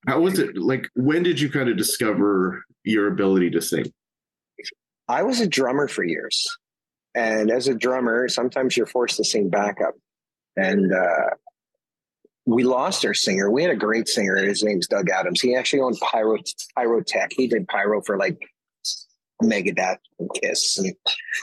[0.09, 0.89] How was it like?
[0.95, 3.85] When did you kind of discover your ability to sing?
[5.07, 6.45] I was a drummer for years,
[7.15, 9.95] and as a drummer, sometimes you're forced to sing backup.
[10.57, 11.31] And uh,
[12.47, 13.51] we lost our singer.
[13.51, 14.37] We had a great singer.
[14.37, 15.41] His name's Doug Adams.
[15.41, 16.39] He actually owned Pyro
[16.77, 17.33] Pyrotech.
[17.37, 18.39] He did pyro for like
[19.43, 20.95] Megadeth and Kiss, and,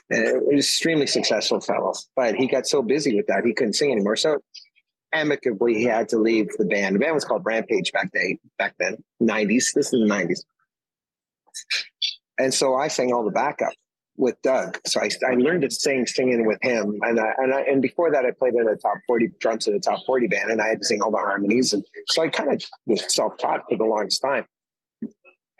[0.10, 1.94] and it was extremely successful fellow.
[2.16, 4.16] But he got so busy with that he couldn't sing anymore.
[4.16, 4.40] So
[5.14, 6.96] amicably, he had to leave the band.
[6.96, 9.72] The band was called Rampage back day back then, nineties.
[9.76, 10.46] This is the nineties.
[12.38, 13.74] And so I sang all the backup
[14.22, 14.80] with Doug.
[14.86, 17.00] So I, I learned to sing singing with him.
[17.02, 19.74] And I, and I, and before that, I played in a top 40 drums in
[19.74, 21.74] a top 40 band and I had to sing all the harmonies.
[21.74, 24.46] And so I kind of was self taught for the longest time.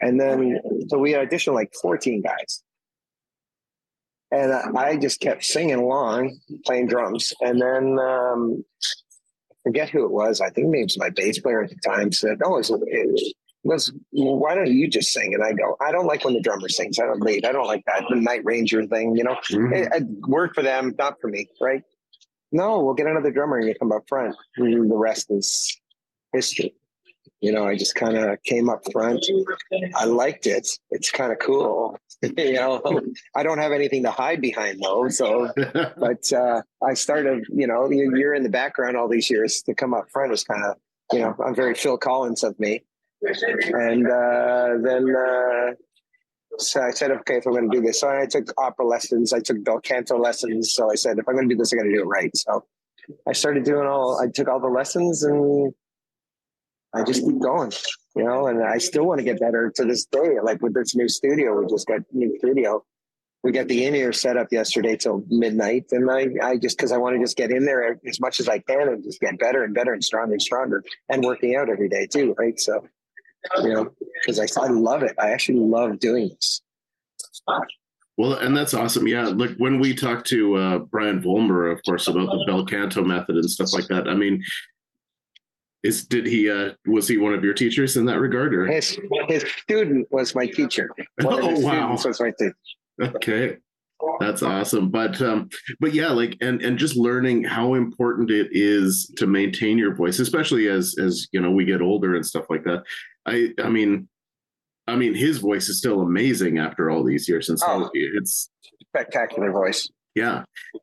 [0.00, 2.62] And then, so we auditioned like 14 guys.
[4.30, 7.34] And I just kept singing along, playing drums.
[7.40, 8.64] And then, um,
[9.50, 10.40] I forget who it was.
[10.40, 12.70] I think maybe it was my bass player at the time said, Oh, it was,
[12.70, 13.34] it
[13.68, 15.34] goes, well, why don't you just sing?
[15.34, 16.98] And I go, I don't like when the drummer sings.
[16.98, 17.44] I don't lead.
[17.44, 18.04] I don't like that.
[18.08, 19.74] The Night Ranger thing, you know, Mhm.
[19.74, 21.82] it, it worked for them, not for me, right?
[22.50, 24.34] No, we'll get another drummer and you come up front.
[24.56, 25.80] And the rest is
[26.32, 26.74] history.
[27.40, 29.24] You know, I just kind of came up front.
[29.96, 30.68] I liked it.
[30.90, 31.98] It's kind of cool.
[32.22, 33.00] you know,
[33.34, 35.08] I don't have anything to hide behind though.
[35.08, 35.50] So,
[35.96, 39.74] but uh, I started, you know, you- you're in the background all these years to
[39.74, 40.76] come up front was kind of,
[41.12, 42.84] you know, I'm very Phil Collins of me.
[43.22, 45.74] And uh, then uh,
[46.58, 49.32] so I said, okay, if I'm going to do this, so I took opera lessons,
[49.32, 50.74] I took bel canto lessons.
[50.74, 52.30] So I said, if I'm going to do this, I got to do it right.
[52.36, 52.64] So
[53.26, 54.20] I started doing all.
[54.20, 55.72] I took all the lessons, and
[56.94, 57.72] I just keep going,
[58.16, 58.46] you know.
[58.46, 60.38] And I still want to get better to this day.
[60.42, 62.84] Like with this new studio, we just got new studio.
[63.42, 66.92] We got the in ear set up yesterday till midnight, and I, I just because
[66.92, 69.36] I want to just get in there as much as I can and just get
[69.38, 72.58] better and better and stronger and stronger, and working out every day too, right?
[72.60, 72.86] So
[73.62, 73.90] you know,
[74.24, 75.14] because I, I love it.
[75.18, 76.62] I actually love doing this.
[78.18, 79.06] Well, and that's awesome.
[79.08, 83.02] Yeah, like when we talked to uh, Brian Vollmer, of course, about the bel canto
[83.02, 84.06] method and stuff like that.
[84.08, 84.42] I mean,
[85.82, 88.98] is did he uh was he one of your teachers in that regard, or His
[89.28, 90.90] his student was my teacher.
[91.22, 91.92] One of Oh, wow.
[91.92, 92.56] was my teacher.
[93.16, 93.56] okay,
[94.20, 94.90] that's awesome.
[94.90, 95.48] But um,
[95.80, 100.18] but yeah, like and and just learning how important it is to maintain your voice,
[100.20, 102.84] especially as as you know we get older and stuff like that.
[103.26, 104.08] I I mean.
[104.88, 107.88] I mean, his voice is still amazing after all these years, so Oh.
[107.94, 108.50] it's
[108.88, 109.88] Spectacular voice.
[110.16, 110.42] yeah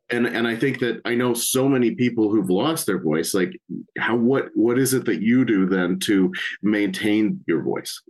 [0.10, 3.52] and and i think that i know so many people who've lost their voice like
[4.00, 6.32] how what what is it that you do then to
[6.64, 8.02] maintain your voice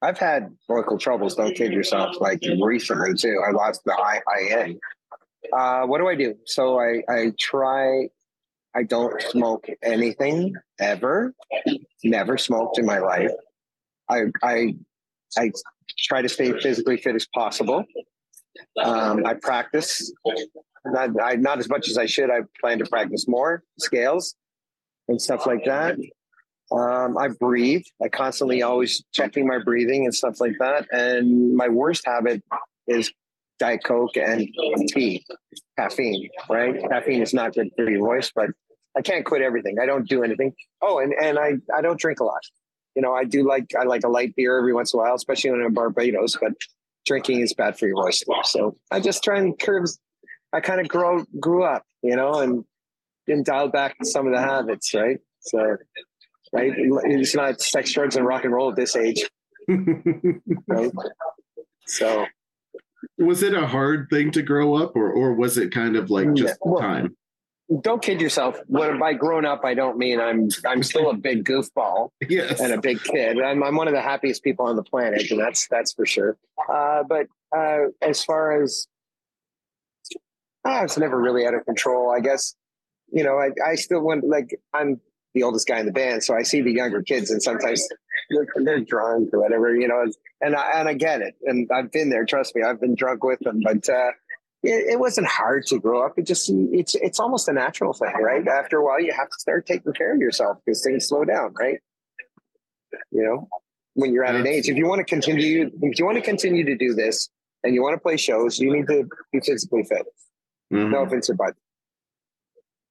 [0.00, 1.34] I've had vocal troubles.
[1.34, 2.18] Don't kid yourself.
[2.20, 4.78] Like recently too, I lost the I I N.
[5.52, 6.34] Uh, what do I do?
[6.46, 8.08] So I I try.
[8.74, 11.34] I don't smoke anything ever.
[12.04, 13.32] Never smoked in my life.
[14.08, 14.74] I I
[15.36, 15.52] I
[15.98, 17.84] try to stay physically fit as possible.
[18.82, 20.12] Um, I practice.
[20.84, 22.30] Not I, not as much as I should.
[22.30, 24.34] I plan to practice more scales
[25.08, 25.98] and stuff like that.
[26.72, 27.82] Um, I breathe.
[28.02, 30.86] I constantly always checking my breathing and stuff like that.
[30.92, 32.42] And my worst habit
[32.86, 33.12] is
[33.60, 34.48] Diet Coke and
[34.88, 35.24] tea,
[35.78, 36.80] caffeine, right?
[36.88, 38.48] Caffeine is not good for your voice, but
[38.96, 39.76] I can't quit everything.
[39.80, 40.54] I don't do anything.
[40.82, 42.40] Oh, and, and I, I don't drink a lot.
[42.96, 45.14] You know, I do like, I like a light beer every once in a while,
[45.14, 46.52] especially when I'm in Barbados, but
[47.06, 48.22] drinking is bad for your voice.
[48.44, 49.86] So I just try and curb,
[50.52, 52.64] I kind of grow, grew up, you know, and,
[53.28, 55.18] and dialed back some of the habits, right?
[55.40, 55.76] So,
[56.52, 56.72] right?
[56.76, 59.22] It's not sex, drugs, and rock and roll at this age,
[59.68, 60.90] right?
[61.86, 62.26] So,
[63.18, 66.32] was it a hard thing to grow up or or was it kind of like
[66.34, 67.16] just Yeah, well- time
[67.82, 68.58] don't kid yourself.
[68.66, 72.72] When by grown up, I don't mean I'm I'm still a big goofball yes and
[72.72, 73.40] a big kid.
[73.40, 76.36] I'm I'm one of the happiest people on the planet, and that's that's for sure.
[76.68, 78.88] Uh, but uh, as far as
[80.64, 82.10] uh, it's never really out of control.
[82.10, 82.54] I guess
[83.12, 85.00] you know I I still want like I'm
[85.34, 87.86] the oldest guy in the band, so I see the younger kids, and sometimes
[88.30, 90.04] they're, drunk or whatever, you know.
[90.40, 92.24] And I and I get it, and I've been there.
[92.24, 93.88] Trust me, I've been drunk with them, but.
[93.88, 94.12] uh
[94.62, 96.18] it, it wasn't hard to grow up.
[96.18, 98.46] It just it's it's almost a natural thing, right?
[98.46, 101.54] After a while, you have to start taking care of yourself because things slow down,
[101.58, 101.78] right?
[103.10, 103.48] You know,
[103.94, 106.64] when you're at an age, if you want to continue, if you want to continue
[106.66, 107.30] to do this
[107.64, 110.06] and you want to play shows, you need to be physically fit.
[110.72, 110.90] Mhm.
[110.90, 111.54] No offense, but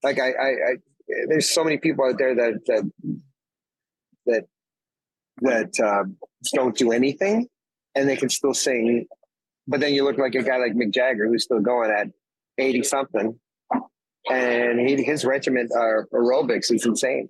[0.02, 0.76] like I, I, I,
[1.28, 2.92] there's so many people out there that that
[4.26, 4.46] that
[5.42, 6.18] that um,
[6.54, 7.48] don't do anything,
[7.96, 9.06] and they can still sing.
[9.68, 12.08] But then you look like a guy like Mick Jagger who's still going at
[12.58, 13.40] eighty something,
[14.30, 17.30] and he, his regiment uh, aerobics is insane.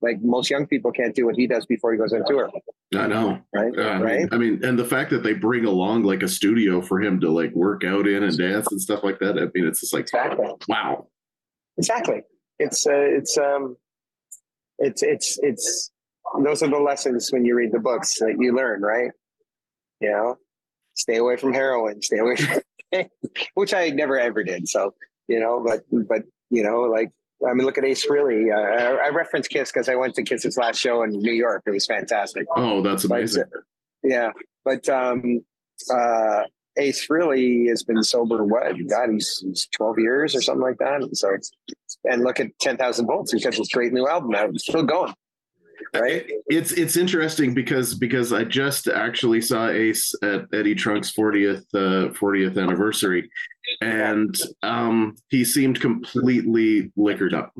[0.00, 2.50] Like most young people can't do what he does before he goes on tour,
[2.94, 3.72] i know right?
[3.76, 4.28] Uh, I mean, right?
[4.32, 7.30] I mean, and the fact that they bring along like a studio for him to
[7.30, 9.38] like work out in and dance and stuff like that.
[9.38, 10.46] I mean, it's just like, Exactly.
[10.68, 11.06] wow.
[11.78, 12.22] Exactly.
[12.58, 13.76] It's uh, it's um,
[14.78, 15.90] it's it's it's
[16.42, 19.10] those are the lessons when you read the books that you learn, right?
[20.00, 20.36] You know,
[20.94, 22.60] stay away from heroin, stay away from
[23.54, 24.68] which I never ever did.
[24.68, 24.94] So
[25.28, 27.10] you know, but but you know, like
[27.48, 28.52] I mean, look at Ace Frehley.
[28.52, 31.62] Uh, I, I reference Kiss because I went to Kiss's last show in New York.
[31.66, 32.46] It was fantastic.
[32.56, 33.44] Oh, that's But, amazing.
[34.02, 34.30] yeah,
[34.64, 35.40] but um,
[35.92, 36.42] uh,
[36.78, 38.44] Ace Frehley has been sober.
[38.44, 41.02] What God, he's, he's twelve years or something like that.
[41.02, 41.36] And so,
[42.04, 43.32] and look at Ten Thousand Volts.
[43.32, 44.50] He's got this great new album out.
[44.50, 45.12] It's still going,
[45.94, 46.26] right?
[46.46, 52.12] It's it's interesting because because I just actually saw Ace at Eddie Trunk's 40th uh,
[52.12, 53.30] 40th anniversary,
[53.80, 57.52] and um, he seemed completely liquored up.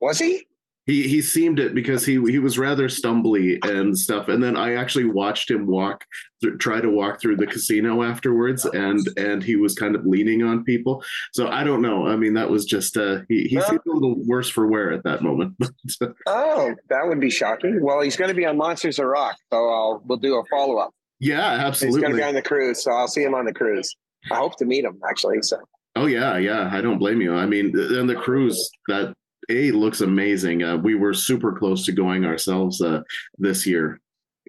[0.00, 0.47] Was he?
[0.88, 4.28] He he seemed it because he he was rather stumbly and stuff.
[4.28, 6.04] And then i actually watched him walk
[6.42, 10.42] th- try to walk through the casino afterwards and and he was kind of leaning
[10.42, 11.04] on people.
[11.32, 12.06] So i don't know.
[12.06, 15.04] I mean that was just uh he, he seemed a little worse for wear at
[15.04, 15.54] that moment
[16.26, 17.80] oh that would be shocking.
[17.82, 20.92] Well he's going to be on monsters of rock so i'll we'll do a follow-up.
[21.20, 23.54] Yeah absolutely he's going to be on the cruise so i'll see him on the
[23.54, 23.94] cruise.
[24.32, 25.58] I hope to meet him actually so.
[25.96, 26.70] Oh yeah, yeah.
[26.72, 27.34] I don't blame you.
[27.34, 29.14] I mean, and the cruise that
[29.48, 30.62] a looks amazing.
[30.62, 33.02] Uh, we were super close to going ourselves uh,
[33.38, 34.00] this year.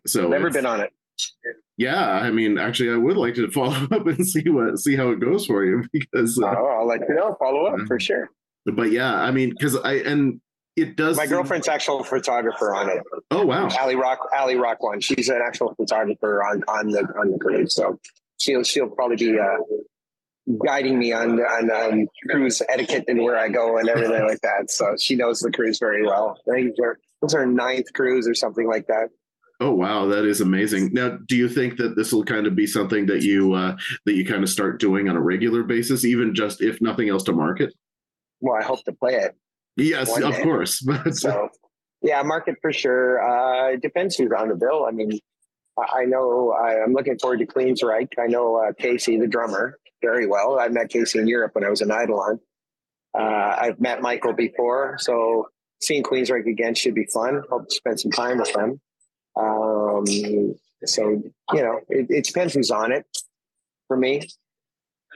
[0.05, 0.91] So never been on it.
[1.77, 5.09] Yeah, I mean, actually, I would like to follow up and see what see how
[5.09, 7.35] it goes for you because uh, oh, I'll let you know.
[7.39, 8.29] Follow up for sure.
[8.65, 10.41] But yeah, I mean, because I and
[10.75, 11.17] it does.
[11.17, 11.37] My seem...
[11.37, 13.01] girlfriend's actual photographer on it.
[13.31, 14.99] Oh wow, Ali Rock, Ali Rock one.
[14.99, 17.99] She's an actual photographer on on the on the cruise, so
[18.37, 19.57] she'll she'll probably be uh,
[20.65, 24.71] guiding me on on um, cruise etiquette and where I go and everything like that.
[24.71, 26.37] So she knows the cruise very well.
[26.49, 26.75] I think
[27.21, 29.09] it's her ninth cruise or something like that.
[29.61, 30.91] Oh wow, that is amazing.
[30.93, 34.13] Now, do you think that this will kind of be something that you uh, that
[34.13, 37.33] you kind of start doing on a regular basis, even just if nothing else to
[37.33, 37.73] market?
[38.39, 39.35] Well, I hope to play it.
[39.75, 40.43] Yes, of day.
[40.43, 40.85] course.
[41.11, 41.49] so,
[42.01, 43.21] yeah, market for sure.
[43.21, 44.85] Uh, it depends who's on the bill.
[44.85, 45.11] I mean,
[45.77, 48.13] I know I, am looking forward to Queensryche.
[48.17, 50.59] I know uh, Casey, the drummer very well.
[50.59, 52.39] I met Casey in Europe when I was in Eidolon.
[53.17, 55.47] Uh, I've met Michael before, so
[55.81, 57.43] seeing Queensryche again should be fun.
[57.49, 58.79] Hope to spend some time with them.
[59.35, 60.05] Um,
[60.85, 63.05] so you know, it, it, depends who's on it
[63.87, 64.27] for me,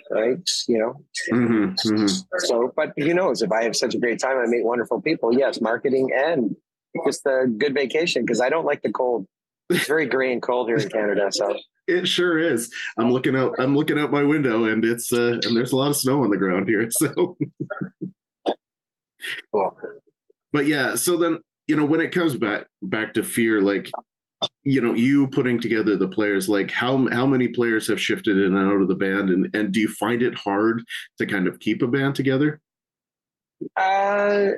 [0.10, 0.50] right?
[0.68, 0.94] You know.
[1.32, 2.08] Mm-hmm, mm-hmm.
[2.38, 3.42] So, but who knows?
[3.42, 5.38] If I have such a great time, I meet wonderful people.
[5.38, 6.56] Yes, marketing and
[7.06, 9.28] just a good vacation because I don't like the cold.
[9.70, 11.30] It's very gray and cold here in Canada.
[11.32, 12.72] So it sure is.
[12.98, 13.56] I'm looking out.
[13.60, 16.30] I'm looking out my window, and it's uh, and there's a lot of snow on
[16.30, 16.90] the ground here.
[19.54, 19.78] So,
[20.52, 20.96] but yeah.
[20.96, 23.90] So then, you know, when it comes back back to Phear, like,
[24.64, 28.56] you know, you putting together the players, like how how many players have shifted in
[28.56, 30.84] and out of the band, and and do you find it hard
[31.20, 32.60] to kind of keep a band together?
[33.78, 34.50] Uh,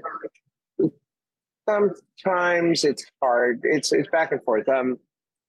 [1.68, 3.62] sometimes it's hard.
[3.64, 4.68] It's it's back and forth.
[4.70, 4.98] Um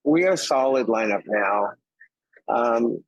[0.07, 1.73] we are solid lineup now.
[2.49, 3.05] Um,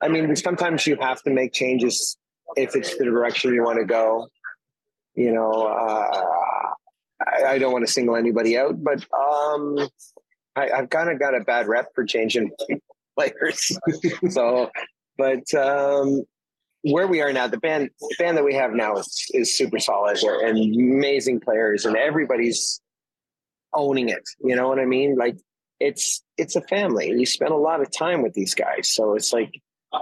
[0.00, 2.18] I mean, sometimes you have to make changes
[2.56, 4.28] if it's the direction you want to go.
[5.14, 6.70] You know, uh,
[7.26, 9.88] I, I, don't want to single anybody out, but um,
[10.54, 12.50] I, have kind of got a bad rep for changing
[13.18, 13.78] players.
[14.28, 14.70] so,
[15.16, 16.24] but um,
[16.82, 19.78] where we are now, the band the band that we have now is, is super
[19.78, 22.82] solid and amazing players, and everybody's
[23.72, 24.28] owning it.
[24.42, 25.16] You know what I mean?
[25.16, 25.36] Like
[25.80, 27.08] it's it's a family.
[27.08, 29.52] You spend a lot of time with these guys, so it's like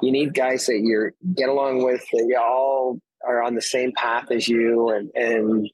[0.01, 2.05] you need guys that you get along with.
[2.13, 5.71] That you all are on the same path as you, and and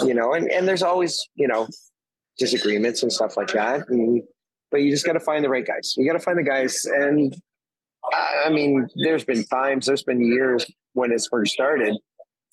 [0.00, 1.68] you know, and and there's always you know
[2.38, 3.88] disagreements and stuff like that.
[3.88, 4.22] And,
[4.70, 5.94] but you just got to find the right guys.
[5.96, 7.34] You got to find the guys, and
[8.44, 11.96] I mean, there's been times, there's been years when it's first started,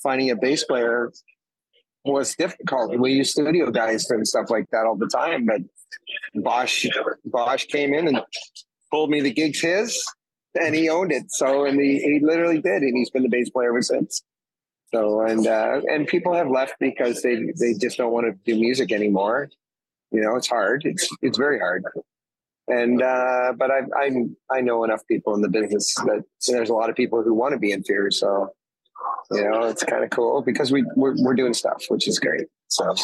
[0.02, 1.12] finding a bass player
[2.06, 2.98] was difficult.
[3.00, 5.62] We use studio guys and stuff like that all the time, but
[6.36, 6.86] Bosch
[7.26, 8.22] Bosch came in and
[8.92, 10.04] told me the gig's his,
[10.60, 11.26] and he owned it.
[11.30, 14.24] So and he, he literally did, and he's been the bass player ever since.
[14.94, 18.60] So and uh, and people have left because they they just don't want to do
[18.60, 19.50] music anymore.
[20.12, 20.84] You know, it's hard.
[20.86, 21.84] It's it's very hard.
[22.68, 24.12] And uh, but I I
[24.52, 27.54] I know enough people in the business that there's a lot of people who want
[27.54, 28.14] to be in Phear.
[28.14, 28.50] So
[29.34, 32.48] you know, it's kind of cool because we we're, we're doing stuff, which is great.
[32.68, 32.96] So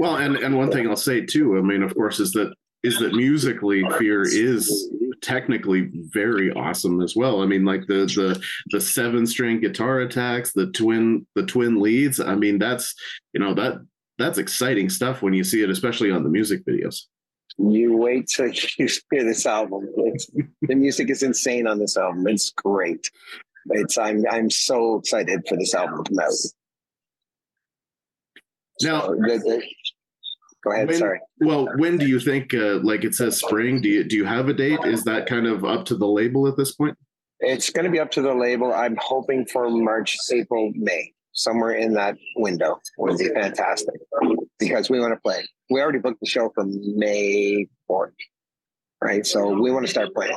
[0.00, 2.98] well, and and one thing I'll say too, I mean, of course, is that is
[3.00, 4.90] that musically, Phear is
[5.20, 7.42] technically very awesome as well.
[7.42, 8.40] I mean, like the the
[8.70, 12.20] the seven string guitar attacks, the twin the twin leads.
[12.20, 12.94] I mean, that's
[13.32, 13.84] you know that
[14.18, 17.02] that's exciting stuff when you see it, especially on the music videos.
[17.58, 18.46] You wait till
[18.78, 19.88] you hear this album.
[19.96, 20.30] It's,
[20.62, 22.26] the music is insane on this album.
[22.28, 23.10] It's great.
[23.70, 26.32] It's I'm I'm so excited for this album to come out.
[28.80, 29.62] Now, so, the, the,
[30.64, 30.88] go ahead.
[30.88, 31.20] When, sorry.
[31.40, 32.54] Well, when do you think?
[32.54, 33.80] Uh, like it says spring.
[33.80, 34.80] Do you do you have a date?
[34.84, 36.96] Is that kind of up to the label at this point?
[37.40, 38.72] It's going to be up to the label.
[38.72, 43.94] I'm hoping for March, April, May, somewhere in that window would be fantastic
[44.58, 45.46] because we want to play.
[45.70, 48.10] We already booked the show for May 4th,
[49.00, 49.24] right?
[49.24, 50.36] So we want to start playing.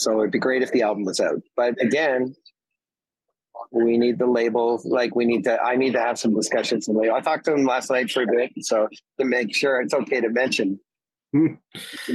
[0.00, 1.42] So it'd be great if the album was out.
[1.56, 2.34] But again,
[3.70, 4.80] we need the label.
[4.84, 5.60] Like we need to.
[5.60, 6.88] I need to have some discussions.
[6.88, 8.88] With I talked to him last night for a bit, so
[9.18, 10.80] to make sure it's okay to mention
[11.32, 11.54] hmm.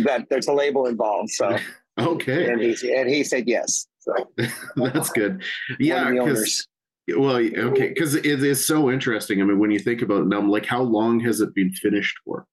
[0.04, 1.30] that there's a label involved.
[1.30, 1.58] So
[2.00, 3.86] okay, and he and he said yes.
[4.00, 4.14] So
[4.76, 5.44] that's good.
[5.80, 6.68] Yeah, because
[7.16, 9.42] Well, okay, because it is so interesting.
[9.42, 12.18] I mean, when you think about it now, like how long has it been finished
[12.26, 12.48] for?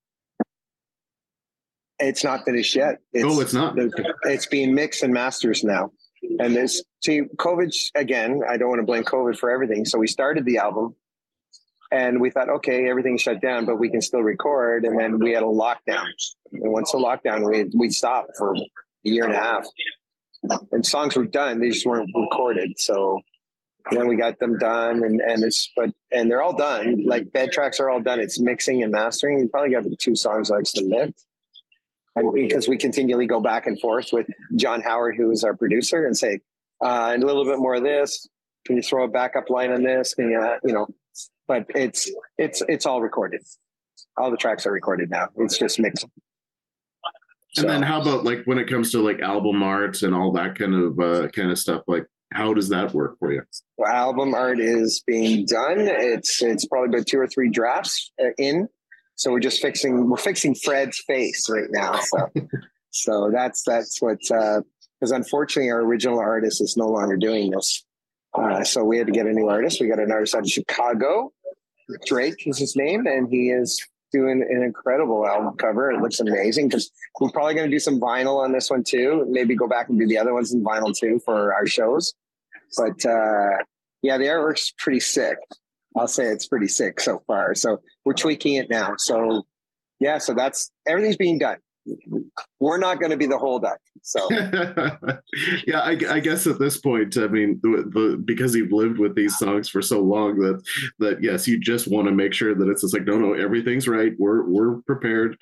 [2.03, 2.99] It's not finished yet.
[3.13, 3.75] It's, oh, it's not.
[4.23, 5.91] It's being mixed and masters now.
[6.39, 8.41] And this, see, COVID again.
[8.47, 9.85] I don't want to blame COVID for everything.
[9.85, 10.95] So we started the album,
[11.91, 14.83] and we thought, okay, everything shut down, but we can still record.
[14.85, 16.05] And then we had a lockdown.
[16.51, 18.59] And once the lockdown, we we stopped for a
[19.03, 19.65] year and a half.
[20.71, 22.73] And songs were done; they just weren't recorded.
[22.77, 23.21] So
[23.91, 27.05] then we got them done, and and it's but and they're all done.
[27.05, 28.19] Like bed tracks are all done.
[28.19, 29.39] It's mixing and mastering.
[29.39, 31.15] We probably got two songs like submit.
[32.15, 36.05] And because we continually go back and forth with Jon Howard, who is our producer,
[36.05, 36.41] and say,
[36.83, 38.27] uh, and a little bit more of this.
[38.65, 40.13] Can you throw a backup line on this?
[40.17, 40.87] And, you, uh, you know,
[41.47, 43.41] but it's it's it's all recorded.
[44.17, 45.29] All the tracks are recorded now.
[45.37, 46.05] It's just mixed.
[47.57, 50.57] And then how about like when it comes to like album art and all that
[50.57, 51.83] kind of uh, kind of stuff?
[51.87, 53.43] Like how does that work for you?
[53.77, 55.79] Well, album art is being done.
[55.79, 58.67] It's it's probably about two or three drafts uh, in.
[59.15, 61.99] So we're just fixing we're fixing Phred's face right now.
[61.99, 62.29] So
[62.91, 67.85] so that's that's what because uh, unfortunately our original artist is no longer doing this.
[68.33, 69.79] Uh, so we had to get a new artist.
[69.79, 71.31] We got an artist out of Chicago.
[72.07, 75.91] Drake is his name, and he is doing an incredible album cover.
[75.91, 76.89] It looks amazing because
[77.19, 79.25] we're probably going to do some vinyl on this one too.
[79.29, 82.13] Maybe go back and do the other ones in vinyl too for our shows.
[82.77, 83.57] But uh,
[84.01, 85.37] yeah, the artwork's pretty sick.
[85.95, 87.55] I'll say it's pretty sick so far.
[87.55, 88.95] So we're tweaking it now.
[88.97, 89.43] So
[89.99, 91.57] yeah, so that's everything's being done.
[92.59, 93.77] We're not going to be the holdup.
[94.03, 94.27] So
[95.67, 99.15] yeah, I, I, guess at this point, I mean, the, the, because you've lived with
[99.15, 100.63] these songs for so long that
[100.99, 103.87] that yes, you just want to make sure that it's just like no, no, everything's
[103.87, 104.13] right.
[104.17, 105.37] We're we're prepared.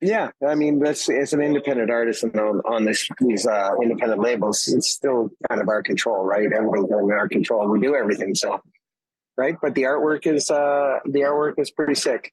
[0.00, 4.20] Yeah, I mean, that's as an independent artist and on, on this these uh, independent
[4.20, 6.46] labels, it's still kind of our control, right?
[6.52, 7.68] Everything's in our control.
[7.68, 8.60] We do everything, so
[9.38, 9.56] right.
[9.62, 12.32] But the artwork is uh, the artwork is pretty sick,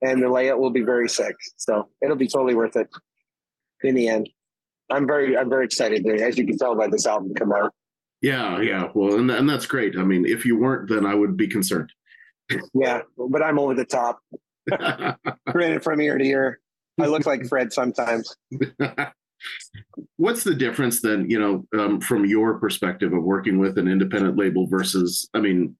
[0.00, 1.34] and the layout will be very sick.
[1.56, 2.88] So it'll be totally worth it
[3.82, 4.28] in the end.
[4.90, 7.72] I'm very I'm very excited, as you can tell by this album come out.
[8.20, 8.90] Yeah, yeah.
[8.94, 9.98] Well, and and that's great.
[9.98, 11.90] I mean, if you weren't, then I would be concerned.
[12.74, 14.20] yeah, but I'm over the top.
[15.48, 16.60] Grinning from ear to ear.
[17.00, 18.36] I look like Phred sometimes.
[20.16, 24.36] What's the difference then, you know, um, from your perspective of working with an independent
[24.36, 25.76] label versus, I mean,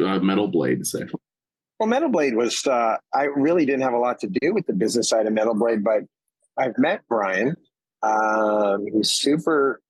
[0.00, 1.00] uh, Metal Blade, say?
[1.78, 4.72] Well, Metal Blade was, uh, I really didn't have a lot to do with the
[4.72, 6.02] business side of Metal Blade, but
[6.56, 7.54] I've met Brian.
[8.02, 9.80] Um, he's super,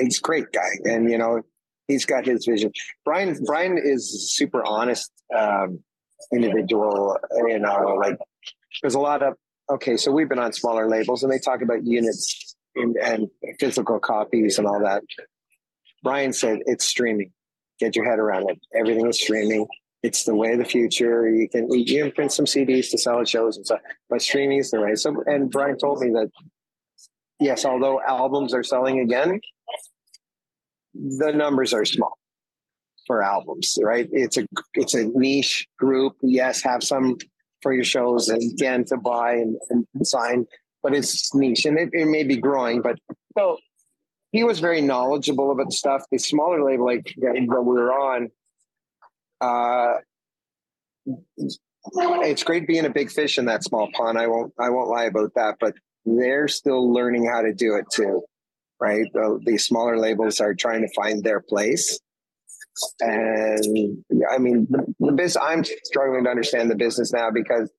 [0.00, 0.70] he's a great guy.
[0.84, 1.42] And, you know,
[1.88, 2.72] he's got his vision.
[3.04, 5.80] Brian, Brian is super honest um,
[6.32, 8.16] individual, you know, like
[8.80, 9.34] there's a lot of
[9.72, 13.98] okay, so we've been on smaller labels and they talk about units and, and physical
[13.98, 15.02] copies and all that.
[16.02, 17.32] Brian said it's streaming.
[17.78, 18.58] Get your head around it.
[18.74, 19.66] Everything is streaming.
[20.02, 21.28] It's the way of the future.
[21.30, 24.58] You can you can print some CDs to sell at shows and stuff, but streaming
[24.58, 24.96] is the way.
[24.96, 26.28] So, and Brian told me that
[27.38, 29.40] yes, although albums are selling again,
[30.94, 32.18] the numbers are small
[33.06, 33.78] for albums.
[33.80, 34.08] Right?
[34.10, 36.16] It's a it's a niche group.
[36.20, 37.16] Yes, have some
[37.62, 40.46] for your shows and again to buy and, and sign,
[40.82, 42.82] but it's niche and it, it may be growing.
[42.82, 42.98] But
[43.38, 43.58] so
[44.32, 46.04] he was very knowledgeable about stuff.
[46.10, 48.30] The smaller label like that we were on,
[49.40, 49.98] uh,
[51.36, 54.18] it's great being a big fish in that small pond.
[54.18, 57.86] I won't I won't lie about that, but they're still learning how to do it
[57.92, 58.22] too,
[58.80, 59.06] right?
[59.12, 62.00] The, the smaller labels are trying to find their place
[63.00, 67.70] and I mean, the, the business, I'm struggling to understand the business now because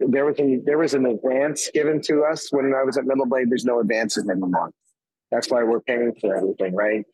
[0.00, 3.26] there was an, there was an advance given to us when I was at Metal
[3.26, 3.50] Blade.
[3.50, 4.70] There's no advances anymore.
[5.30, 7.04] That's why we're paying for everything, right?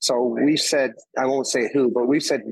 [0.00, 2.42] So we said, I won't say who, but we said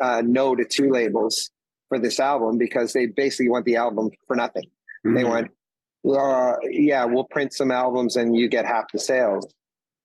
[0.00, 1.50] uh, no to two labels
[1.88, 4.64] for this album because they basically want the album for nothing.
[5.04, 5.14] Mm-hmm.
[5.16, 5.50] They want,
[6.08, 9.52] uh, yeah, we'll print some albums and you get half the sales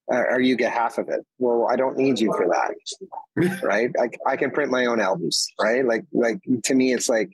[0.07, 1.25] or you get half of it.
[1.37, 3.91] Well, I don't need you for that, right?
[3.99, 5.85] I, I can print my own albums, right?
[5.85, 7.31] Like, like to me, it's like,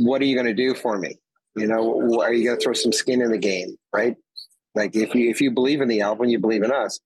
[0.00, 1.16] what are you going to do for me?
[1.56, 4.16] You know, are you going to throw some skin in the game, right?
[4.74, 6.98] Like, if you if you believe in the album, you believe in us.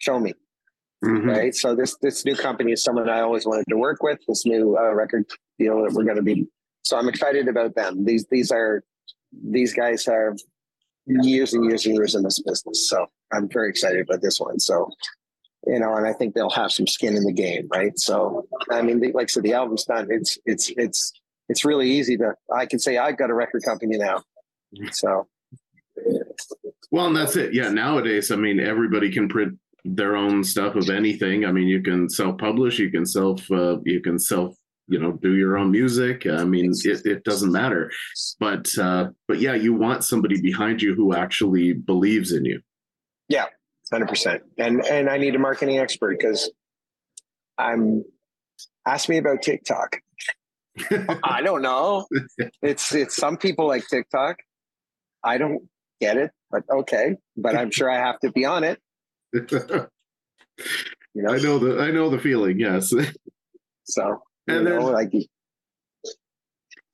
[0.00, 0.34] Show me,
[1.04, 1.28] mm-hmm.
[1.28, 1.54] right?
[1.54, 4.18] So this this new company is someone I always wanted to work with.
[4.28, 5.24] This new uh, record
[5.58, 6.46] deal that we're going to be.
[6.82, 8.04] So I'm excited about them.
[8.04, 8.82] These these are
[9.32, 10.38] these guys have
[11.06, 12.88] years and years and years in this business.
[12.88, 14.58] So I'm very excited about this one.
[14.60, 14.88] So,
[15.66, 17.98] you know, and I think they'll have some skin in the game, right?
[17.98, 20.08] So, I mean, like I said, the album's done.
[20.10, 21.12] It's it's it's
[21.48, 22.34] it's really easy to.
[22.54, 24.22] I can say I've got a record company now.
[24.92, 25.26] So.
[26.90, 27.54] Well, and that's it.
[27.54, 31.44] Yeah, nowadays, I mean, everybody can print their own stuff of anything.
[31.44, 34.54] I mean, you can self-publish, you can self, uh, you can self,
[34.92, 36.26] you know, do your own music.
[36.26, 37.90] I mean, it, it doesn't matter.
[38.38, 42.60] But uh, but yeah, you want somebody behind you who actually believes in you.
[43.28, 43.46] Yeah,
[43.90, 44.42] hundred percent.
[44.58, 46.50] And and I need a marketing expert because
[47.58, 48.04] I'm.
[48.84, 50.00] Ask me about TikTok.
[51.22, 52.06] I don't know.
[52.62, 54.38] It's it's some people like TikTok.
[55.24, 55.68] I don't
[56.00, 57.16] get it, but okay.
[57.36, 58.80] But I'm sure I have to be on it.
[61.14, 62.58] You know, I know the I know the feeling.
[62.58, 62.92] Yes.
[63.84, 65.12] So And you know, then- like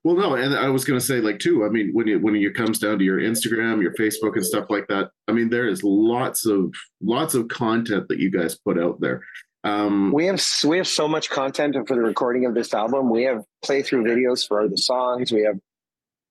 [0.04, 1.64] Well, no, and I was going to say, like, too.
[1.64, 4.66] I mean, when it when it comes down to your Instagram, your Facebook, and stuff
[4.70, 8.78] like that, I mean, there is lots of lots of content that you guys put
[8.78, 9.22] out there.
[9.64, 13.10] Um, we have we have so much content for the recording of this album.
[13.10, 15.32] We have playthrough videos for the songs.
[15.32, 15.58] We have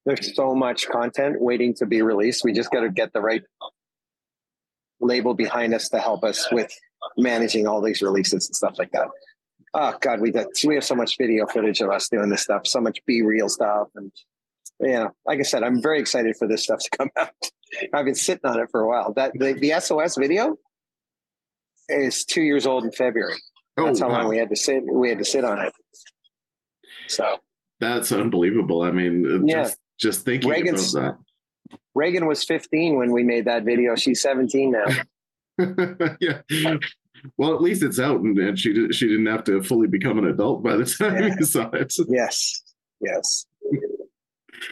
[0.05, 2.45] there's so much content waiting to be released.
[2.45, 3.43] We just got to get the right
[5.01, 6.71] label behind us to help us with
[7.17, 9.07] managing all these releases and stuff like that.
[9.73, 12.65] Oh God, we got we have so much video footage of us doing this stuff,
[12.65, 14.11] so much B reel stuff, and
[14.79, 17.29] yeah, like I said, I'm very excited for this stuff to come out.
[17.93, 19.13] I've been sitting on it for a while.
[19.13, 20.57] That the, the SOS video
[21.89, 23.35] is two years old in February.
[23.77, 24.21] Oh, that's how oh, wow.
[24.21, 24.83] long we had to sit.
[24.89, 25.73] We had to sit on it.
[27.07, 27.37] So
[27.79, 28.81] that's unbelievable.
[28.81, 29.63] I mean, uh, Yeah.
[29.63, 31.17] just just thinking Regan's- about
[31.95, 33.95] Regan was 15 when we made that video.
[33.95, 34.85] She's 17 now.
[36.19, 36.41] yeah.
[37.37, 40.17] Well, at least it's out, and, and she did, she didn't have to fully become
[40.19, 41.35] an adult by the time Yeah.
[41.39, 41.93] you saw it.
[42.09, 42.61] Yes,
[43.01, 43.45] yes.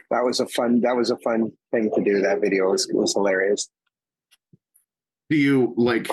[0.10, 0.82] That was a fun.
[0.82, 2.22] That was a fun thing to do.
[2.22, 3.70] That video was was hilarious.
[5.30, 6.08] Do you like?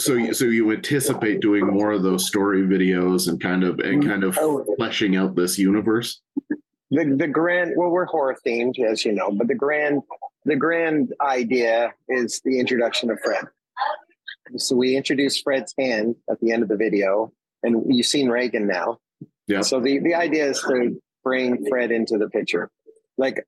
[0.00, 4.04] So you, so you anticipate doing more of those story videos and kind of and
[4.04, 4.64] kind of Oh.
[4.76, 6.20] fleshing out this universe?
[6.90, 7.72] The the grand.
[7.76, 10.02] Well, we're horror themed, as you know, but the grand
[10.44, 13.48] the grand idea is the introduction of Phred.
[14.56, 17.32] So we introduce Phred's hand at the end of the video,
[17.62, 18.98] and you've seen Regan now.
[19.46, 19.60] Yeah.
[19.62, 22.70] So the the idea is to bring Phred into the picture.
[23.16, 23.44] Like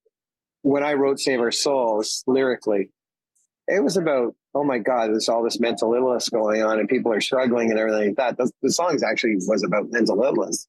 [0.62, 2.90] when I wrote "Save Our Souls" lyrically,
[3.68, 7.12] it was about oh my god, there's all this mental illness going on, and people
[7.12, 8.36] are struggling and everything like that.
[8.36, 10.66] The, the songs actually was about mental illness.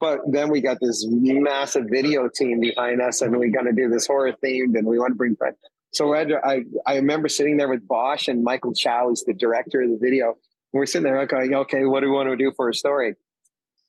[0.00, 3.88] But then we got this massive video team behind us, and we got to do
[3.88, 5.54] this horror themed, and we want to bring Phred.
[5.94, 9.90] So I, I remember sitting there with Bosch and Michael Chow, who's the director of
[9.90, 10.26] the video.
[10.26, 10.34] And
[10.72, 13.14] we're sitting there going, okay, what do we want to do for a story?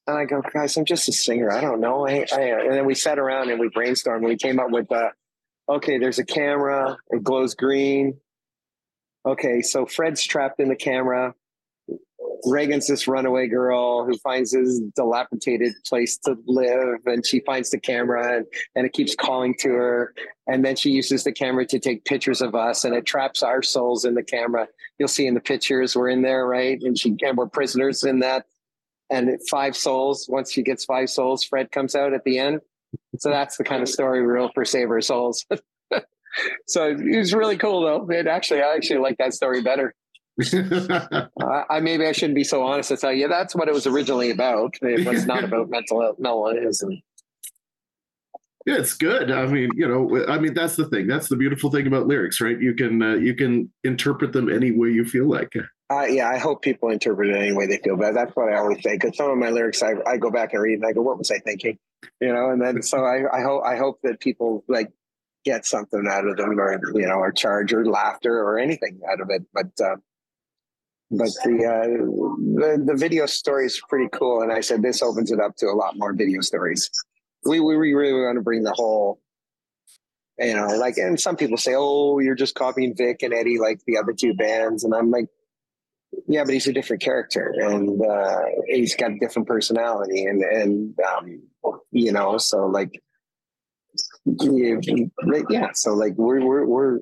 [0.08, 1.52] And I go, guys, I'm just a singer.
[1.52, 2.08] I don't know.
[2.08, 4.24] I, I, and then we sat around and we brainstormed.
[4.24, 5.10] We came up with, uh,
[5.68, 6.98] okay, there's a camera.
[7.10, 8.20] It glows green.
[9.26, 11.34] Okay, so Phred's trapped in the camera.
[12.46, 17.80] Regan's this runaway girl who finds this dilapidated place to live, and she finds the
[17.80, 20.14] camera, and, and it keeps calling to her.
[20.48, 23.62] And then she uses the camera to take pictures of us, and it traps our
[23.62, 24.68] souls in the camera.
[25.00, 26.80] You'll see in the pictures we're in there, right?
[26.82, 28.46] And she and we're prisoners in that.
[29.10, 30.26] And five souls.
[30.28, 32.62] Once she gets five souls, Phred comes out at the end.
[33.20, 35.46] So that's the kind of story we wrote for Save Our Souls.
[36.68, 38.10] so it was really cool, though.
[38.12, 39.94] It actually, I actually like that story better.
[41.42, 43.88] Uh, I maybe I shouldn't be so honest to tell you that's what it was
[43.88, 44.76] originally about.
[44.82, 46.82] It was not about mental illness.
[46.82, 47.02] And,
[48.66, 49.32] Yeah, it's good.
[49.32, 51.08] I mean, you know, I mean that's the thing.
[51.08, 52.60] That's the beautiful thing about lyrics, right?
[52.60, 55.54] You can uh, you can interpret them any way you feel like.
[55.90, 57.96] uh, yeah, I hope people interpret it any way they feel.
[57.96, 58.98] But that's what I always say.
[58.98, 61.18] Because some of my lyrics, I, I go back and read, and I go, "What
[61.18, 61.78] was I thinking?"
[62.20, 62.50] You know.
[62.50, 64.92] And then so I, I hope I hope that people like
[65.44, 69.22] get something out of them, or you know, or charge or laughter or anything out
[69.22, 69.44] of it.
[69.54, 69.98] But uh,
[71.12, 71.88] but the, uh,
[72.78, 75.68] the the video story is pretty cool, and I said this opens it up to
[75.68, 76.90] a lot more video stories.
[77.46, 79.22] We we really want to bring the whole,
[80.40, 83.82] you know, like, and some people say, "Oh, you're just copying Vic and Eddie like
[83.86, 85.28] the other two bands," and I'm like,
[86.28, 91.00] yeah, but he's a different character, and uh, he's got a different personality, and and
[91.02, 91.42] um,
[91.92, 93.02] you know, so like,
[94.26, 94.76] yeah,
[95.50, 97.00] yeah, so like we're we're we're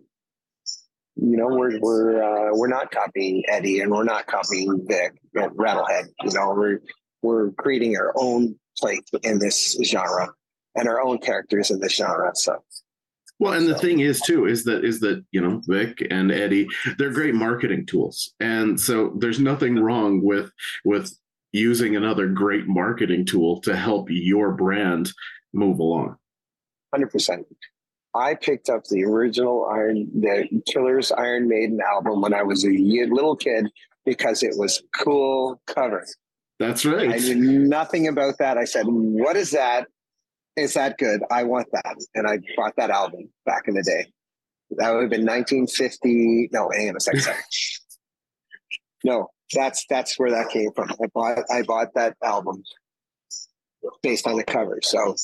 [1.16, 5.52] you know, we're we're uh, we're not copying Eddie and we're not copying Vic and
[5.52, 6.06] Rattlehead.
[6.24, 6.80] You know, we're
[7.22, 10.30] we're creating our own place in this genre
[10.76, 12.32] and our own characters in this genre.
[12.34, 12.64] So
[13.40, 16.68] Well, and the thing is too is that is that you know Vic and Eddie
[16.98, 20.52] they're great marketing tools, and so there's nothing wrong with
[20.84, 21.16] with
[21.52, 25.12] using another great marketing tool to help your brand
[25.54, 26.16] move along.
[26.92, 27.46] hundred percent.
[28.16, 32.70] I picked up the original Iron the Killers Iron Maiden album when I was a
[32.70, 33.70] little kid
[34.06, 36.06] because it was cool cover.
[36.60, 37.12] That's right.
[37.12, 38.58] I knew nothing about that.
[38.58, 39.88] I said, "What is that?
[40.56, 41.22] Is that good?
[41.32, 44.12] I want that." And I bought that album back in the day.
[44.78, 46.50] That would have been 1950.
[46.52, 47.22] No, hang on a second.
[47.22, 47.38] sorry.
[49.06, 50.90] No, that's that's where that came from.
[50.92, 52.64] I bought I bought that album
[54.02, 54.80] based on the cover.
[54.82, 55.16] So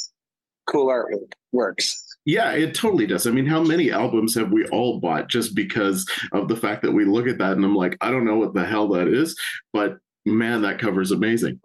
[0.67, 2.05] cool artwork works.
[2.25, 3.25] Yeah, it totally does.
[3.25, 6.91] I mean, how many albums have we all bought just because of the fact that
[6.91, 9.37] we look at that and I'm like, I don't know what the hell that is,
[9.73, 11.59] but man, that cover is amazing.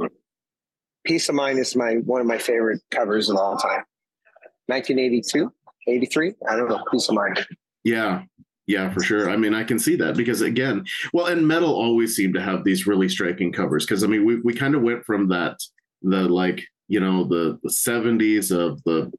[1.04, 3.84] Piece of Mind is my one of my favorite covers of all time.
[4.66, 5.52] 1982,
[5.86, 7.46] 83, I don't know, Piece of Mind.
[7.82, 8.22] Yeah,
[8.66, 9.28] yeah, for sure.
[9.28, 12.64] I mean, I can see that because again, well, and metal always seemed to have
[12.64, 15.58] these really striking covers because I mean, we we kind of went from that
[16.00, 19.12] the like you know the the 70s of the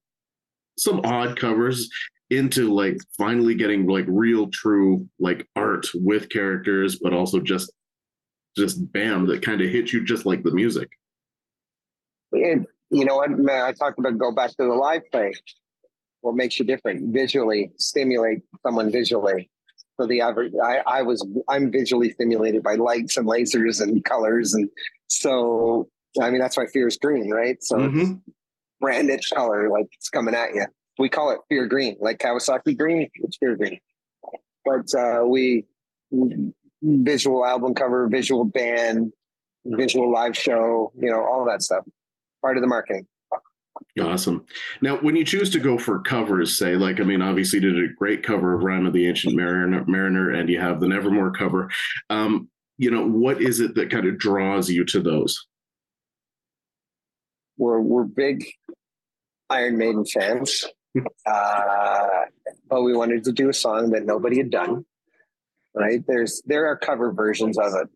[0.77, 1.89] some odd covers
[2.29, 7.71] into like finally getting like real true like art with characters but also just
[8.57, 10.89] just bam that kind of hits you just like the music.
[12.31, 15.33] And you know what i talked about go back to the live play.
[16.21, 17.13] What makes you different?
[17.13, 19.49] Visually stimulate someone visually.
[19.99, 24.53] So the average I, I was i'm visually stimulated by lights and lasers and colors
[24.53, 24.69] and
[25.07, 25.87] so
[26.21, 27.61] i mean that's why Phear is green right?
[27.63, 28.15] So mm-hmm
[28.79, 30.65] branded color, like it's coming at you.
[30.97, 33.79] We call it Phear green, like Kawasaki green, it's Phear green.
[34.63, 35.65] But uh, we
[36.81, 39.11] visual album cover, visual band,
[39.65, 41.85] visual live show, you know, all that stuff.
[42.41, 43.07] Part of the marketing.
[43.99, 44.45] Awesome.
[44.81, 47.83] Now, when you choose to go for covers, say, like, I mean, obviously, you did
[47.83, 51.31] a great cover of Rime of the Ancient Mariner, Mariner and you have the Nevermore
[51.31, 51.69] cover.
[52.09, 55.47] Um, you know, what is it that kind of draws you to those?
[57.57, 58.45] We're we're big
[59.49, 60.65] Iron Maiden fans,
[61.25, 62.07] uh,
[62.69, 64.85] but we wanted to do a song that nobody had done.
[65.73, 66.01] Right?
[66.07, 67.89] There's there are cover versions of it.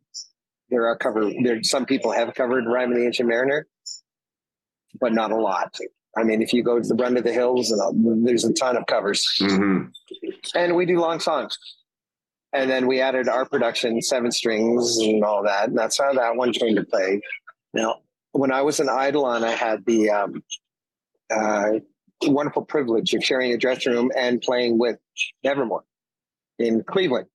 [0.70, 1.32] There are cover.
[1.44, 3.68] There some people have covered "Rime of the Ancient Mariner,"
[5.00, 5.78] but not a lot.
[6.18, 8.76] I mean, if you go to the Run to the Hills, and there's a ton
[8.76, 9.86] of covers, mm-hmm.
[10.56, 11.58] and we do long songs.
[12.52, 15.70] And then we added our production, seven strings, and all that.
[15.70, 17.22] And that's how that one came to play.
[17.76, 18.00] Now,
[18.32, 20.44] when I was in Eidolon, I had the um,
[21.30, 21.72] uh,
[22.24, 24.98] wonderful privilege of sharing a dressing room and playing with
[25.44, 25.84] Nevermore
[26.58, 27.28] in Cleveland.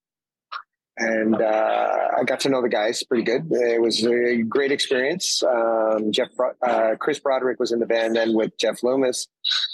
[0.97, 3.49] And uh, I got to know the guys pretty good.
[3.51, 5.43] It was a great experience.
[5.43, 6.29] Um, Jeff,
[6.63, 9.27] uh, Chris Broderick was in the band then with Jeff Loomis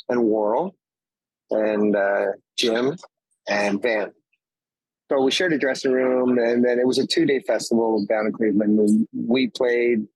[0.08, 0.74] and Warrel
[1.50, 2.96] and uh, Jim
[3.48, 4.12] and Van.
[5.10, 8.32] So we shared a dressing room, and then it was a two-day festival down in
[8.32, 9.08] Cleveland.
[9.12, 10.06] We played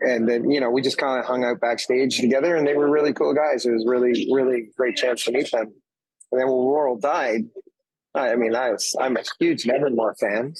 [0.00, 2.90] and then you know we just kind of hung out backstage together and they were
[2.90, 3.66] really cool guys.
[3.66, 5.72] It was really really great chance to meet them.
[6.30, 7.42] And then when Warrel died
[8.14, 10.54] i mean i was i'm a huge nevermore fan.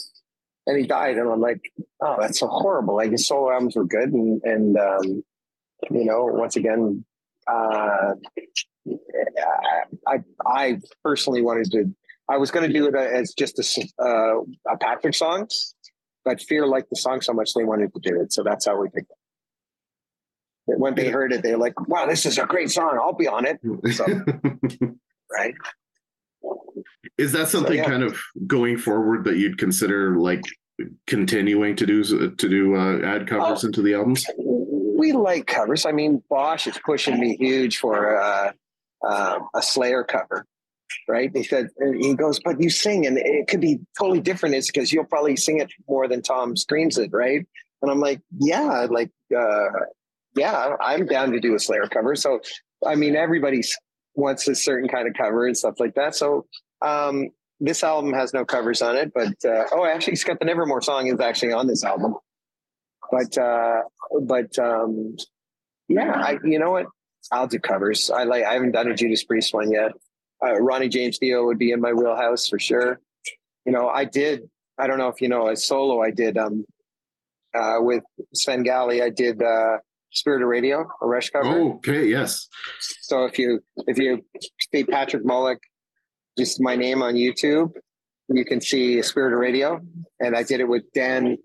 [0.66, 1.60] And he died and i'm like
[2.02, 2.96] oh that's so horrible.
[2.96, 4.12] Like his solo albums were good.
[4.12, 5.24] And and um,
[5.90, 7.04] you know once again
[7.46, 8.14] uh,
[10.06, 10.16] i
[10.46, 11.84] i personally wanted to
[12.28, 14.40] i was going to do it as just a, uh,
[14.72, 15.46] a patrick song
[16.24, 18.34] but Phear liked the song so much they wanted to do it.
[18.34, 19.16] So that's how we picked it
[20.76, 22.98] when they heard it, they're like, "Wow, this is a great song.
[23.00, 23.60] I'll be on it."
[23.92, 24.04] So,
[25.32, 25.54] right?
[27.16, 27.84] Is that something so, yeah.
[27.84, 30.42] kind of going forward that you'd consider like
[31.06, 34.24] continuing to do to do uh, add covers into the albums?
[34.38, 35.86] We like covers.
[35.86, 38.52] I mean, Bosch is pushing me huge for uh,
[39.06, 40.44] uh, a Slayer cover.
[41.06, 41.30] Right?
[41.34, 41.68] He said
[42.00, 44.54] he goes, but you sing, and it could be totally different.
[44.54, 47.46] It's because you'll probably sing it more than Tom screams it, right?
[47.82, 49.68] And I'm like, yeah, like uh,
[50.38, 52.14] yeah, I'm down to do a Slayer cover.
[52.16, 52.40] So,
[52.86, 53.62] I mean, everybody
[54.14, 56.14] wants a certain kind of cover and stuff like that.
[56.14, 56.46] So,
[56.82, 57.28] um,
[57.60, 61.08] this album has no covers on it, but uh, oh, actually, Scott the Nevermore song
[61.08, 62.14] is actually on this album.
[63.10, 63.80] But uh,
[64.22, 65.16] but um,
[65.88, 66.86] yeah, I you know what?
[67.32, 68.10] I'll do covers.
[68.10, 68.44] I like.
[68.44, 69.92] I haven't done a Judas Priest one yet.
[70.44, 73.00] Uh, Ronnie James Dio would be in my wheelhouse for sure.
[73.66, 74.48] You know, I did.
[74.78, 76.64] I don't know if you know, a solo, I did um,
[77.54, 79.02] uh, with Svengali.
[79.02, 79.78] I did uh,
[80.10, 81.48] Spirit of Radio, a Rush cover.
[81.48, 82.48] Oh, okay, yes.
[83.02, 84.24] So if you if you
[84.72, 85.58] see Patrick Mulock,
[86.38, 87.72] just my name on YouTube,
[88.28, 89.80] you can see Spirit of Radio,
[90.20, 91.36] and I did it with Dan,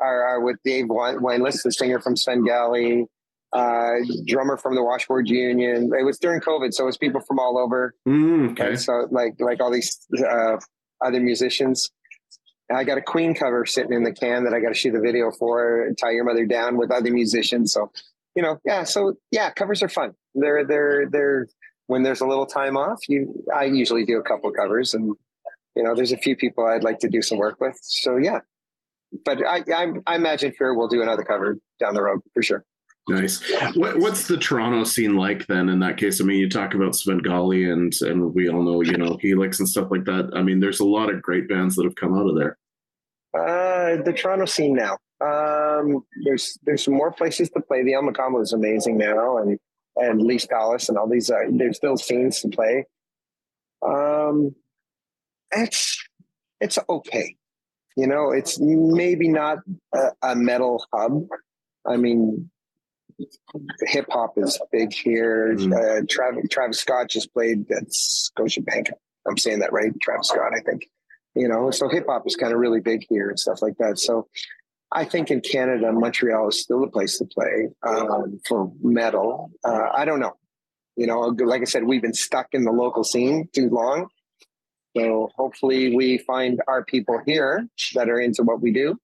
[0.00, 3.06] or, or with Dave Winelis, the singer from Svengali,
[3.52, 3.94] uh,
[4.26, 5.90] drummer from the Washboard Union.
[5.98, 7.94] It was during COVID, so it was people from all over.
[8.06, 8.68] Mm, okay.
[8.68, 10.56] And so like like all these uh,
[11.04, 11.90] other musicians.
[12.72, 15.00] I got a Queen cover sitting in the can that I got to shoot a
[15.00, 15.88] video for.
[16.00, 17.72] Tie your mother down with other musicians.
[17.72, 17.90] So
[18.34, 18.84] you know, yeah.
[18.84, 20.12] So yeah, covers are fun.
[20.34, 21.48] They're they're they're
[21.86, 23.00] when there's a little time off.
[23.08, 25.14] You, I usually do a couple covers, and
[25.76, 27.78] you know, there's a few people I'd like to do some work with.
[27.82, 28.40] So yeah,
[29.24, 32.64] but I I, I imagine Phear will do another cover down the road for sure.
[33.08, 33.42] Nice.
[33.74, 35.68] What, what's the Toronto scene like then?
[35.68, 38.96] In that case, I mean, you talk about Svengali and and we all know you
[38.96, 40.30] know Helix and stuff like that.
[40.34, 42.56] I mean, there's a lot of great bands that have come out of there.
[43.36, 44.96] Uh, uh, the Toronto scene now.
[45.20, 47.82] Um, there's there's more places to play.
[47.82, 49.58] The El Mocambo is amazing now, and
[49.96, 51.30] and Lee's Palace and all these.
[51.30, 52.86] Uh, there's still scenes to play.
[53.86, 54.54] Um,
[55.52, 56.02] it's
[56.60, 57.36] it's okay.
[57.96, 59.58] You know, it's maybe not
[59.94, 61.26] a, a metal hub.
[61.86, 62.50] I mean,
[63.82, 65.54] hip hop is big here.
[65.54, 65.72] Mm-hmm.
[65.72, 68.90] Uh, Travis, Travis Scott just played at Scotiabank.
[69.28, 70.52] I'm saying that right, Travis Scott.
[70.56, 70.88] I think.
[71.34, 73.98] You know, so hip hop is kind of really big here and stuff like that.
[73.98, 74.26] So
[74.92, 79.50] I think in Canada, Montreal is still a place to play um, for metal.
[79.64, 80.32] Uh, I don't know.
[80.96, 84.08] You know, like I said, we've been stuck in the local scene too long.
[84.96, 88.98] So hopefully we find our people here that are into what we do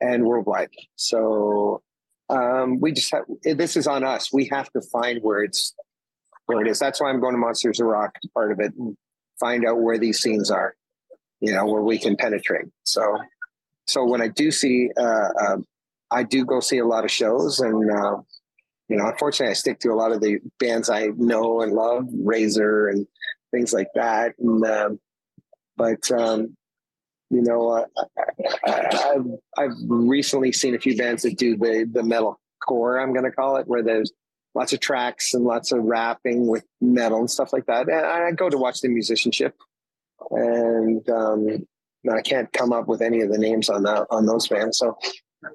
[0.00, 0.70] and worldwide.
[0.96, 1.82] So
[2.30, 4.32] um, we just have, this is on us.
[4.32, 5.74] We have to find where it's,
[6.46, 6.78] where it is.
[6.78, 8.96] That's why I'm going to Monsters of Rock, part of it, and
[9.38, 10.74] find out where these scenes are,
[11.40, 12.66] you know, where we can penetrate.
[12.84, 13.18] So
[13.86, 15.56] so when I do see, uh, uh,
[16.10, 18.16] I do go see a lot of shows, and uh,
[18.88, 22.06] you know, unfortunately, I stick to a lot of the bands I know and love,
[22.12, 23.06] Razor and
[23.50, 24.34] things like that.
[24.38, 25.00] And um,
[25.76, 26.56] but um,
[27.30, 27.86] you know, uh,
[28.66, 29.26] I, have
[29.58, 32.98] I've recently seen a few bands that do the the metal core.
[32.98, 34.12] I'm going to call it, where there's
[34.54, 37.88] lots of tracks and lots of rapping with metal and stuff like that.
[37.88, 39.56] And I go to watch the musicianship,
[40.30, 41.66] and um,
[42.12, 44.78] I can't come up with any of the names on that on those bands.
[44.78, 44.96] So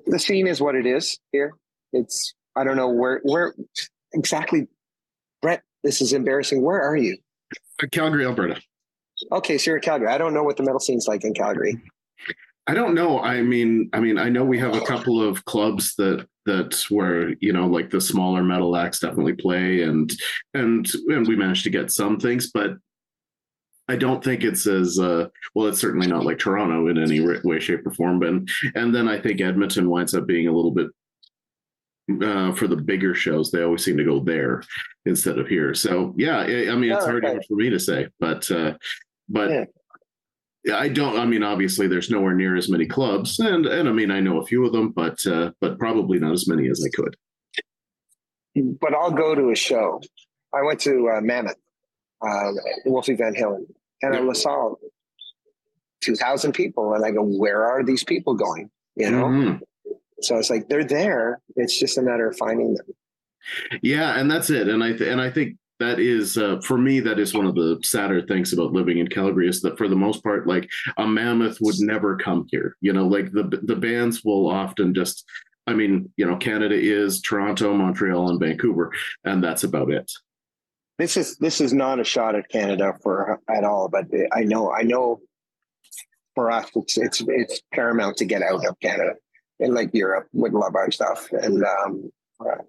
[0.08, 1.54] the scene is what it is here.
[1.93, 3.56] It's I don't know where where
[4.14, 4.68] exactly.
[5.41, 6.62] Brett, this is embarrassing.
[6.62, 7.18] Where are you?
[7.82, 8.62] Uh, Calgary, Alberta.
[9.32, 10.10] Okay, so you're in Calgary.
[10.10, 11.82] I don't know what the metal scene's like in Calgary.
[12.68, 13.20] I don't know.
[13.20, 17.34] I mean, I mean, I know we have a couple of clubs that that where
[17.39, 20.12] you know, like the smaller metal acts definitely play, and
[20.54, 22.78] and and we managed to get some things, but
[23.90, 25.68] I don't think it's as uh, well.
[25.68, 28.20] It's certainly not like Toronto in any way, shape, or form.
[28.20, 28.30] But
[28.76, 30.88] and then I think Edmonton winds up being a little bit
[32.24, 33.50] uh, for the bigger shows.
[33.50, 34.62] They always seem to go there
[35.08, 35.74] instead of here.
[35.74, 37.40] So yeah, I mean, it's oh, hard okay.
[37.48, 38.76] for me to say, but uh,
[39.28, 39.50] but.
[39.50, 39.66] Yeah.
[40.74, 41.18] I don't.
[41.18, 44.42] I mean, obviously, there's nowhere near as many clubs, and and I mean, I know
[44.42, 47.16] a few of them, but uh, but probably not as many as I could.
[48.82, 50.02] But I'll go to a show.
[50.54, 51.56] I went to uh, Mammoth,
[52.22, 52.52] uh,
[52.86, 53.68] Wolfie Van Halen,
[54.02, 54.74] and I saw
[56.02, 56.93] 2,000 people.
[56.93, 58.70] And I go, where are these people going?
[58.95, 59.26] You know?
[59.26, 59.64] Mm-hmm.
[60.22, 61.39] So it's like, they're there.
[61.56, 62.86] It's just a matter of finding them.
[63.82, 64.20] Yeah.
[64.20, 64.68] And that's it.
[64.68, 67.56] And I, th- and I think that is uh, for me that is one of
[67.56, 71.08] the sadder things about living in calgary is that for the most part like a
[71.08, 75.24] mammoth would never come here you know like the the bands will often just
[75.68, 78.91] i mean you know canada is toronto montreal and vancouver
[79.24, 80.12] and that's about it
[81.00, 84.72] this is this is not a shot at Canada for at all, but I know
[84.72, 85.22] I know
[86.36, 89.14] for us it's it's it's paramount to get out of Canada.
[89.62, 91.30] And like Europe would love our stuff.
[91.32, 92.12] And um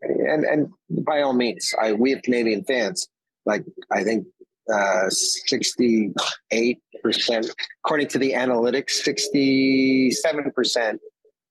[0.01, 0.69] and and
[1.05, 3.09] by all means I we have Canadian fans.
[3.47, 4.27] Like I think
[4.73, 7.51] uh 68 percent
[7.85, 11.01] according to the analytics 67 percent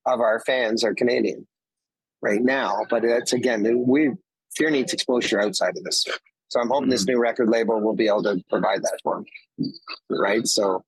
[0.06, 1.46] of our fans are Canadian
[2.22, 2.78] right now.
[2.90, 4.12] But it's again we
[4.58, 6.06] Phear needs exposure outside of this
[6.50, 6.92] so I'm hoping mm-hmm.
[6.92, 9.24] this new record label will be able to provide that for
[9.58, 9.72] them.
[10.10, 10.46] Right.
[10.48, 10.84] So,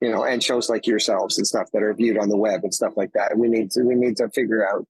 [0.00, 2.72] you know, and shows like yourselves and stuff that are viewed on the web and
[2.72, 3.36] stuff like that.
[3.36, 4.86] We need to we need to figure out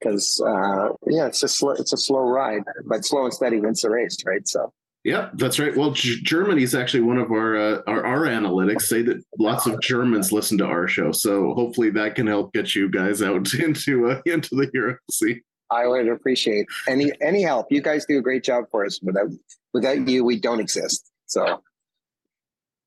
[0.00, 3.82] because uh, yeah, it's a slow it's a slow ride, but slow and steady wins
[3.82, 4.46] the race, right?
[4.48, 4.72] So.
[5.04, 5.76] Yeah, that's right.
[5.76, 9.66] Well, G- Germany is actually one of our, uh, our, our analytics say that lots
[9.66, 13.52] of Germans listen to our show, so hopefully that can help get you guys out
[13.58, 15.40] into uh, into the Euro scene.
[15.72, 17.66] I would appreciate any any help.
[17.70, 19.00] You guys do a great job for us.
[19.02, 19.28] Without
[19.72, 21.10] without you, we don't exist.
[21.26, 21.62] So.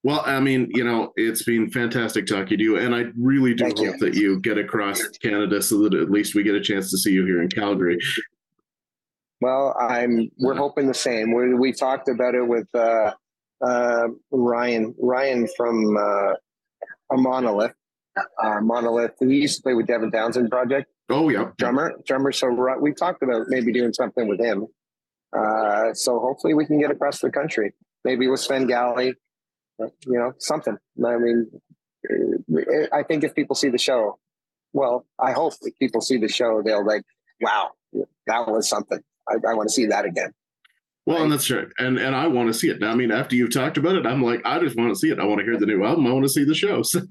[0.04, 3.64] Well, I mean, you know, it's been fantastic talking to you, and I really do
[3.64, 3.98] Thank hope you.
[3.98, 7.12] that you get across Canada so that at least we get a chance to see
[7.12, 7.98] you here in Calgary.
[9.42, 10.30] Well, I'm.
[10.38, 11.34] We're hoping the same.
[11.34, 13.14] We we talked about it with uh,
[13.66, 14.94] uh, Ryan.
[15.00, 16.34] Ryan from uh,
[17.12, 17.74] a Monolith.
[18.16, 19.16] Uh, Monolith.
[19.20, 20.88] He used to play with Devin Townsend Project.
[21.10, 22.32] Oh yeah, drummer, drummer.
[22.32, 22.50] So
[22.80, 24.68] we talked about maybe doing something with him.
[25.38, 27.74] Uh, so hopefully we can get across the country.
[28.04, 29.14] Maybe with Svengali,
[29.80, 30.78] you know, something.
[31.06, 31.50] I mean,
[32.94, 34.20] I think if people see the show,
[34.74, 37.04] well, I hope if people see the show, they'll like,
[37.42, 39.00] wow, that was something.
[39.28, 40.32] I, I want to see that again.
[41.06, 41.68] Well, and that's right.
[41.78, 42.84] And and I want to see it.
[42.84, 45.20] I mean, after you've talked about it, I'm like, I just want to see it.
[45.20, 46.08] I want to hear the new album.
[46.08, 46.82] I want to see the show.
[46.94, 47.02] So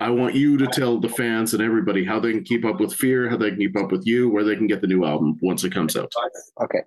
[0.00, 2.90] I want you to tell the fans and everybody how they can keep up with
[2.90, 5.38] Phear, how they can keep up with you, where they can get the new album
[5.42, 6.10] once it comes out.
[6.62, 6.80] Okay.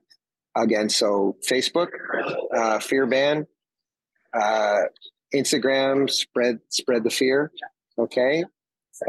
[0.56, 1.90] Again, so Facebook,
[2.56, 3.46] uh, Phear Band,
[4.34, 4.82] uh,
[5.34, 7.50] Instagram, spread spread the Phear.
[8.00, 8.44] Okay.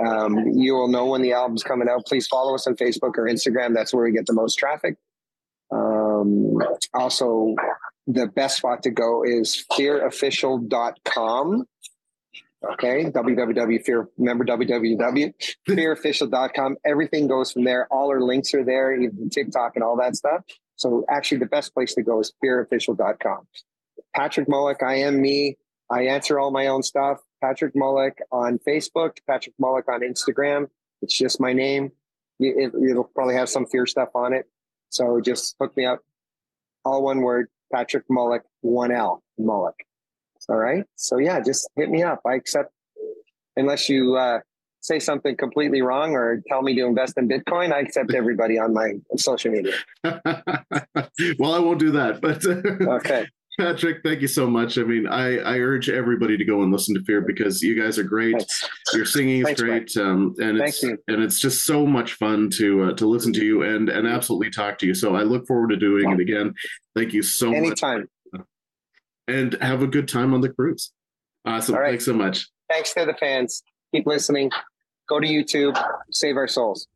[0.06, 2.06] Um, you will know when the album's coming out.
[2.06, 3.74] Please follow us on Facebook or Instagram.
[3.74, 4.96] That's where we get the most traffic.
[5.70, 6.58] Um,
[6.94, 7.54] also,
[8.06, 11.64] the best spot to go is phearofficial.com.
[12.72, 14.06] Okay, www.
[14.18, 15.34] Remember www.
[15.68, 16.76] Phearofficial.com.
[16.86, 17.86] Everything goes from there.
[17.90, 20.42] All our links are there, even TikTok and all that stuff.
[20.76, 23.46] So actually, the best place to go is phearofficial.com.
[24.14, 25.56] Patrick Mulock, I am me.
[25.90, 27.18] I answer all my own stuff.
[27.42, 30.68] Patrick Mulock on Facebook, Patrick Mulock on Instagram.
[31.02, 31.92] It's just my name.
[32.40, 34.46] It, will probably have some Phear stuff on it.
[34.88, 36.00] So just hook me up.
[36.84, 39.74] All one word, Patrick Mulock, one L, Mulock.
[40.48, 40.84] All right.
[40.96, 42.20] So yeah, just hit me up.
[42.26, 42.72] I accept,
[43.56, 44.40] unless you uh,
[44.80, 48.74] say something completely wrong or tell me to invest in Bitcoin, I accept everybody on
[48.74, 49.74] my social media.
[50.04, 52.44] well, I won't do that, but
[53.00, 53.26] okay.
[53.58, 54.78] Patrick, thank you so much.
[54.78, 57.98] I mean, I, I urge everybody to go and listen to Phear because you guys
[57.98, 58.36] are great.
[58.36, 58.68] Thanks.
[58.92, 62.84] Your singing is Thanks, great, um, and it's and it's just so much fun to
[62.84, 64.94] uh, to listen to you and and absolutely talk to you.
[64.94, 66.52] So I look forward to doing it again.
[66.96, 67.62] Thank you so Anytime.
[67.62, 67.82] much.
[67.82, 68.08] Anytime.
[69.26, 70.92] And have a good time on the cruise.
[71.44, 71.76] Awesome.
[71.76, 72.48] Thanks so much.
[72.70, 73.62] Thanks to the fans.
[73.94, 74.50] Keep listening.
[75.08, 75.82] Go to YouTube.
[76.10, 76.88] Save our souls.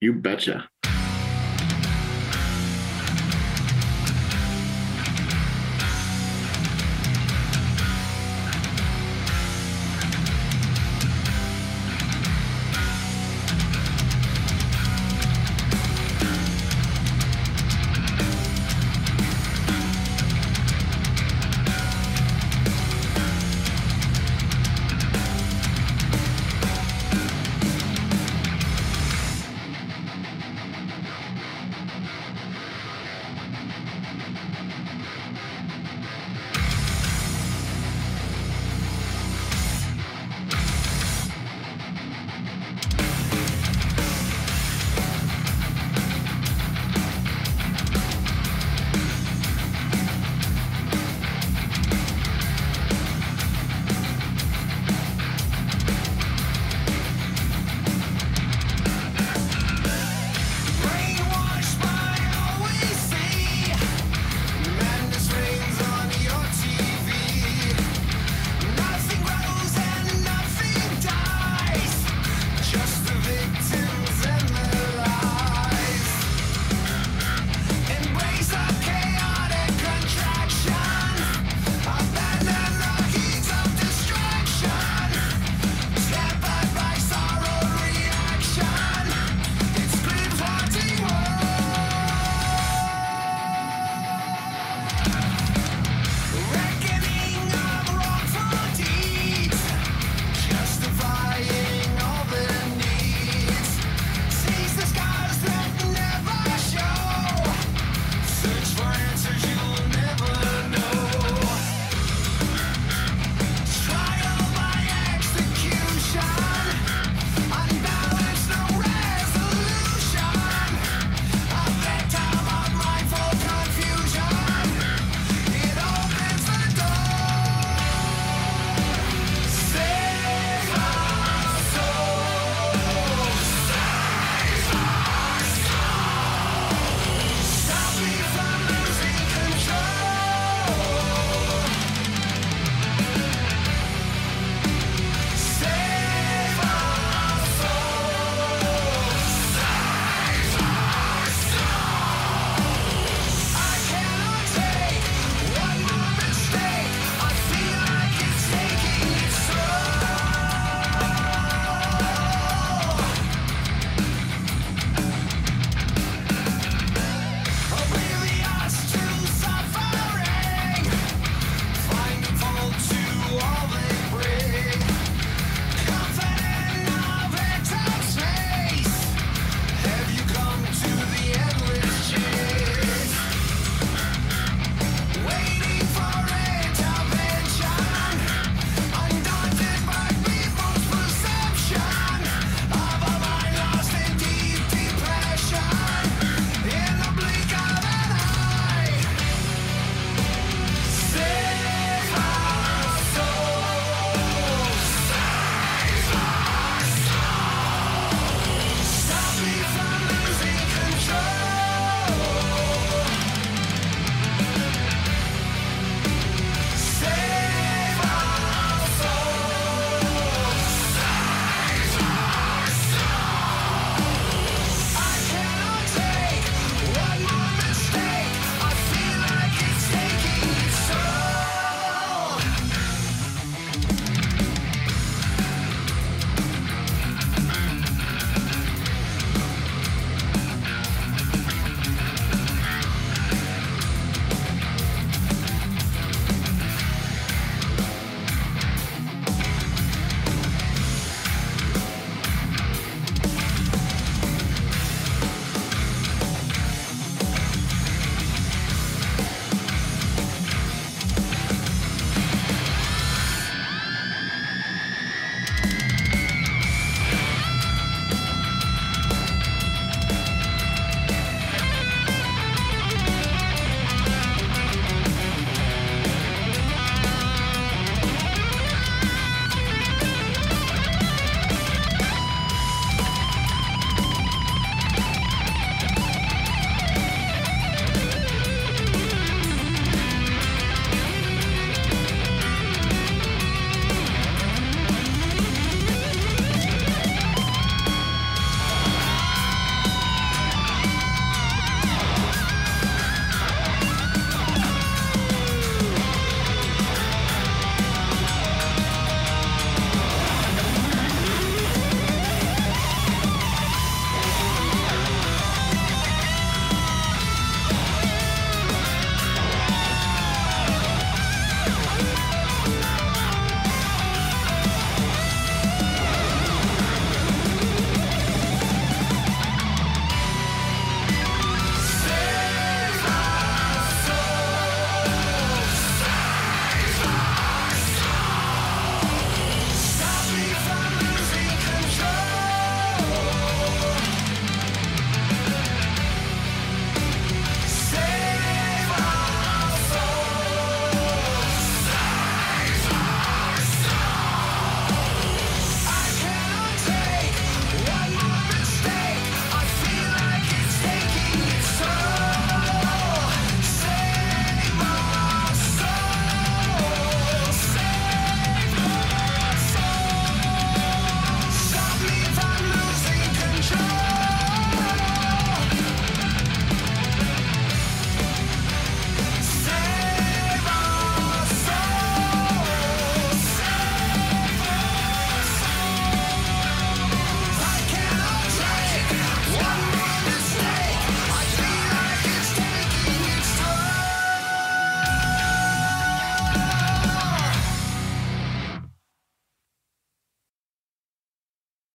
[0.00, 0.68] You betcha.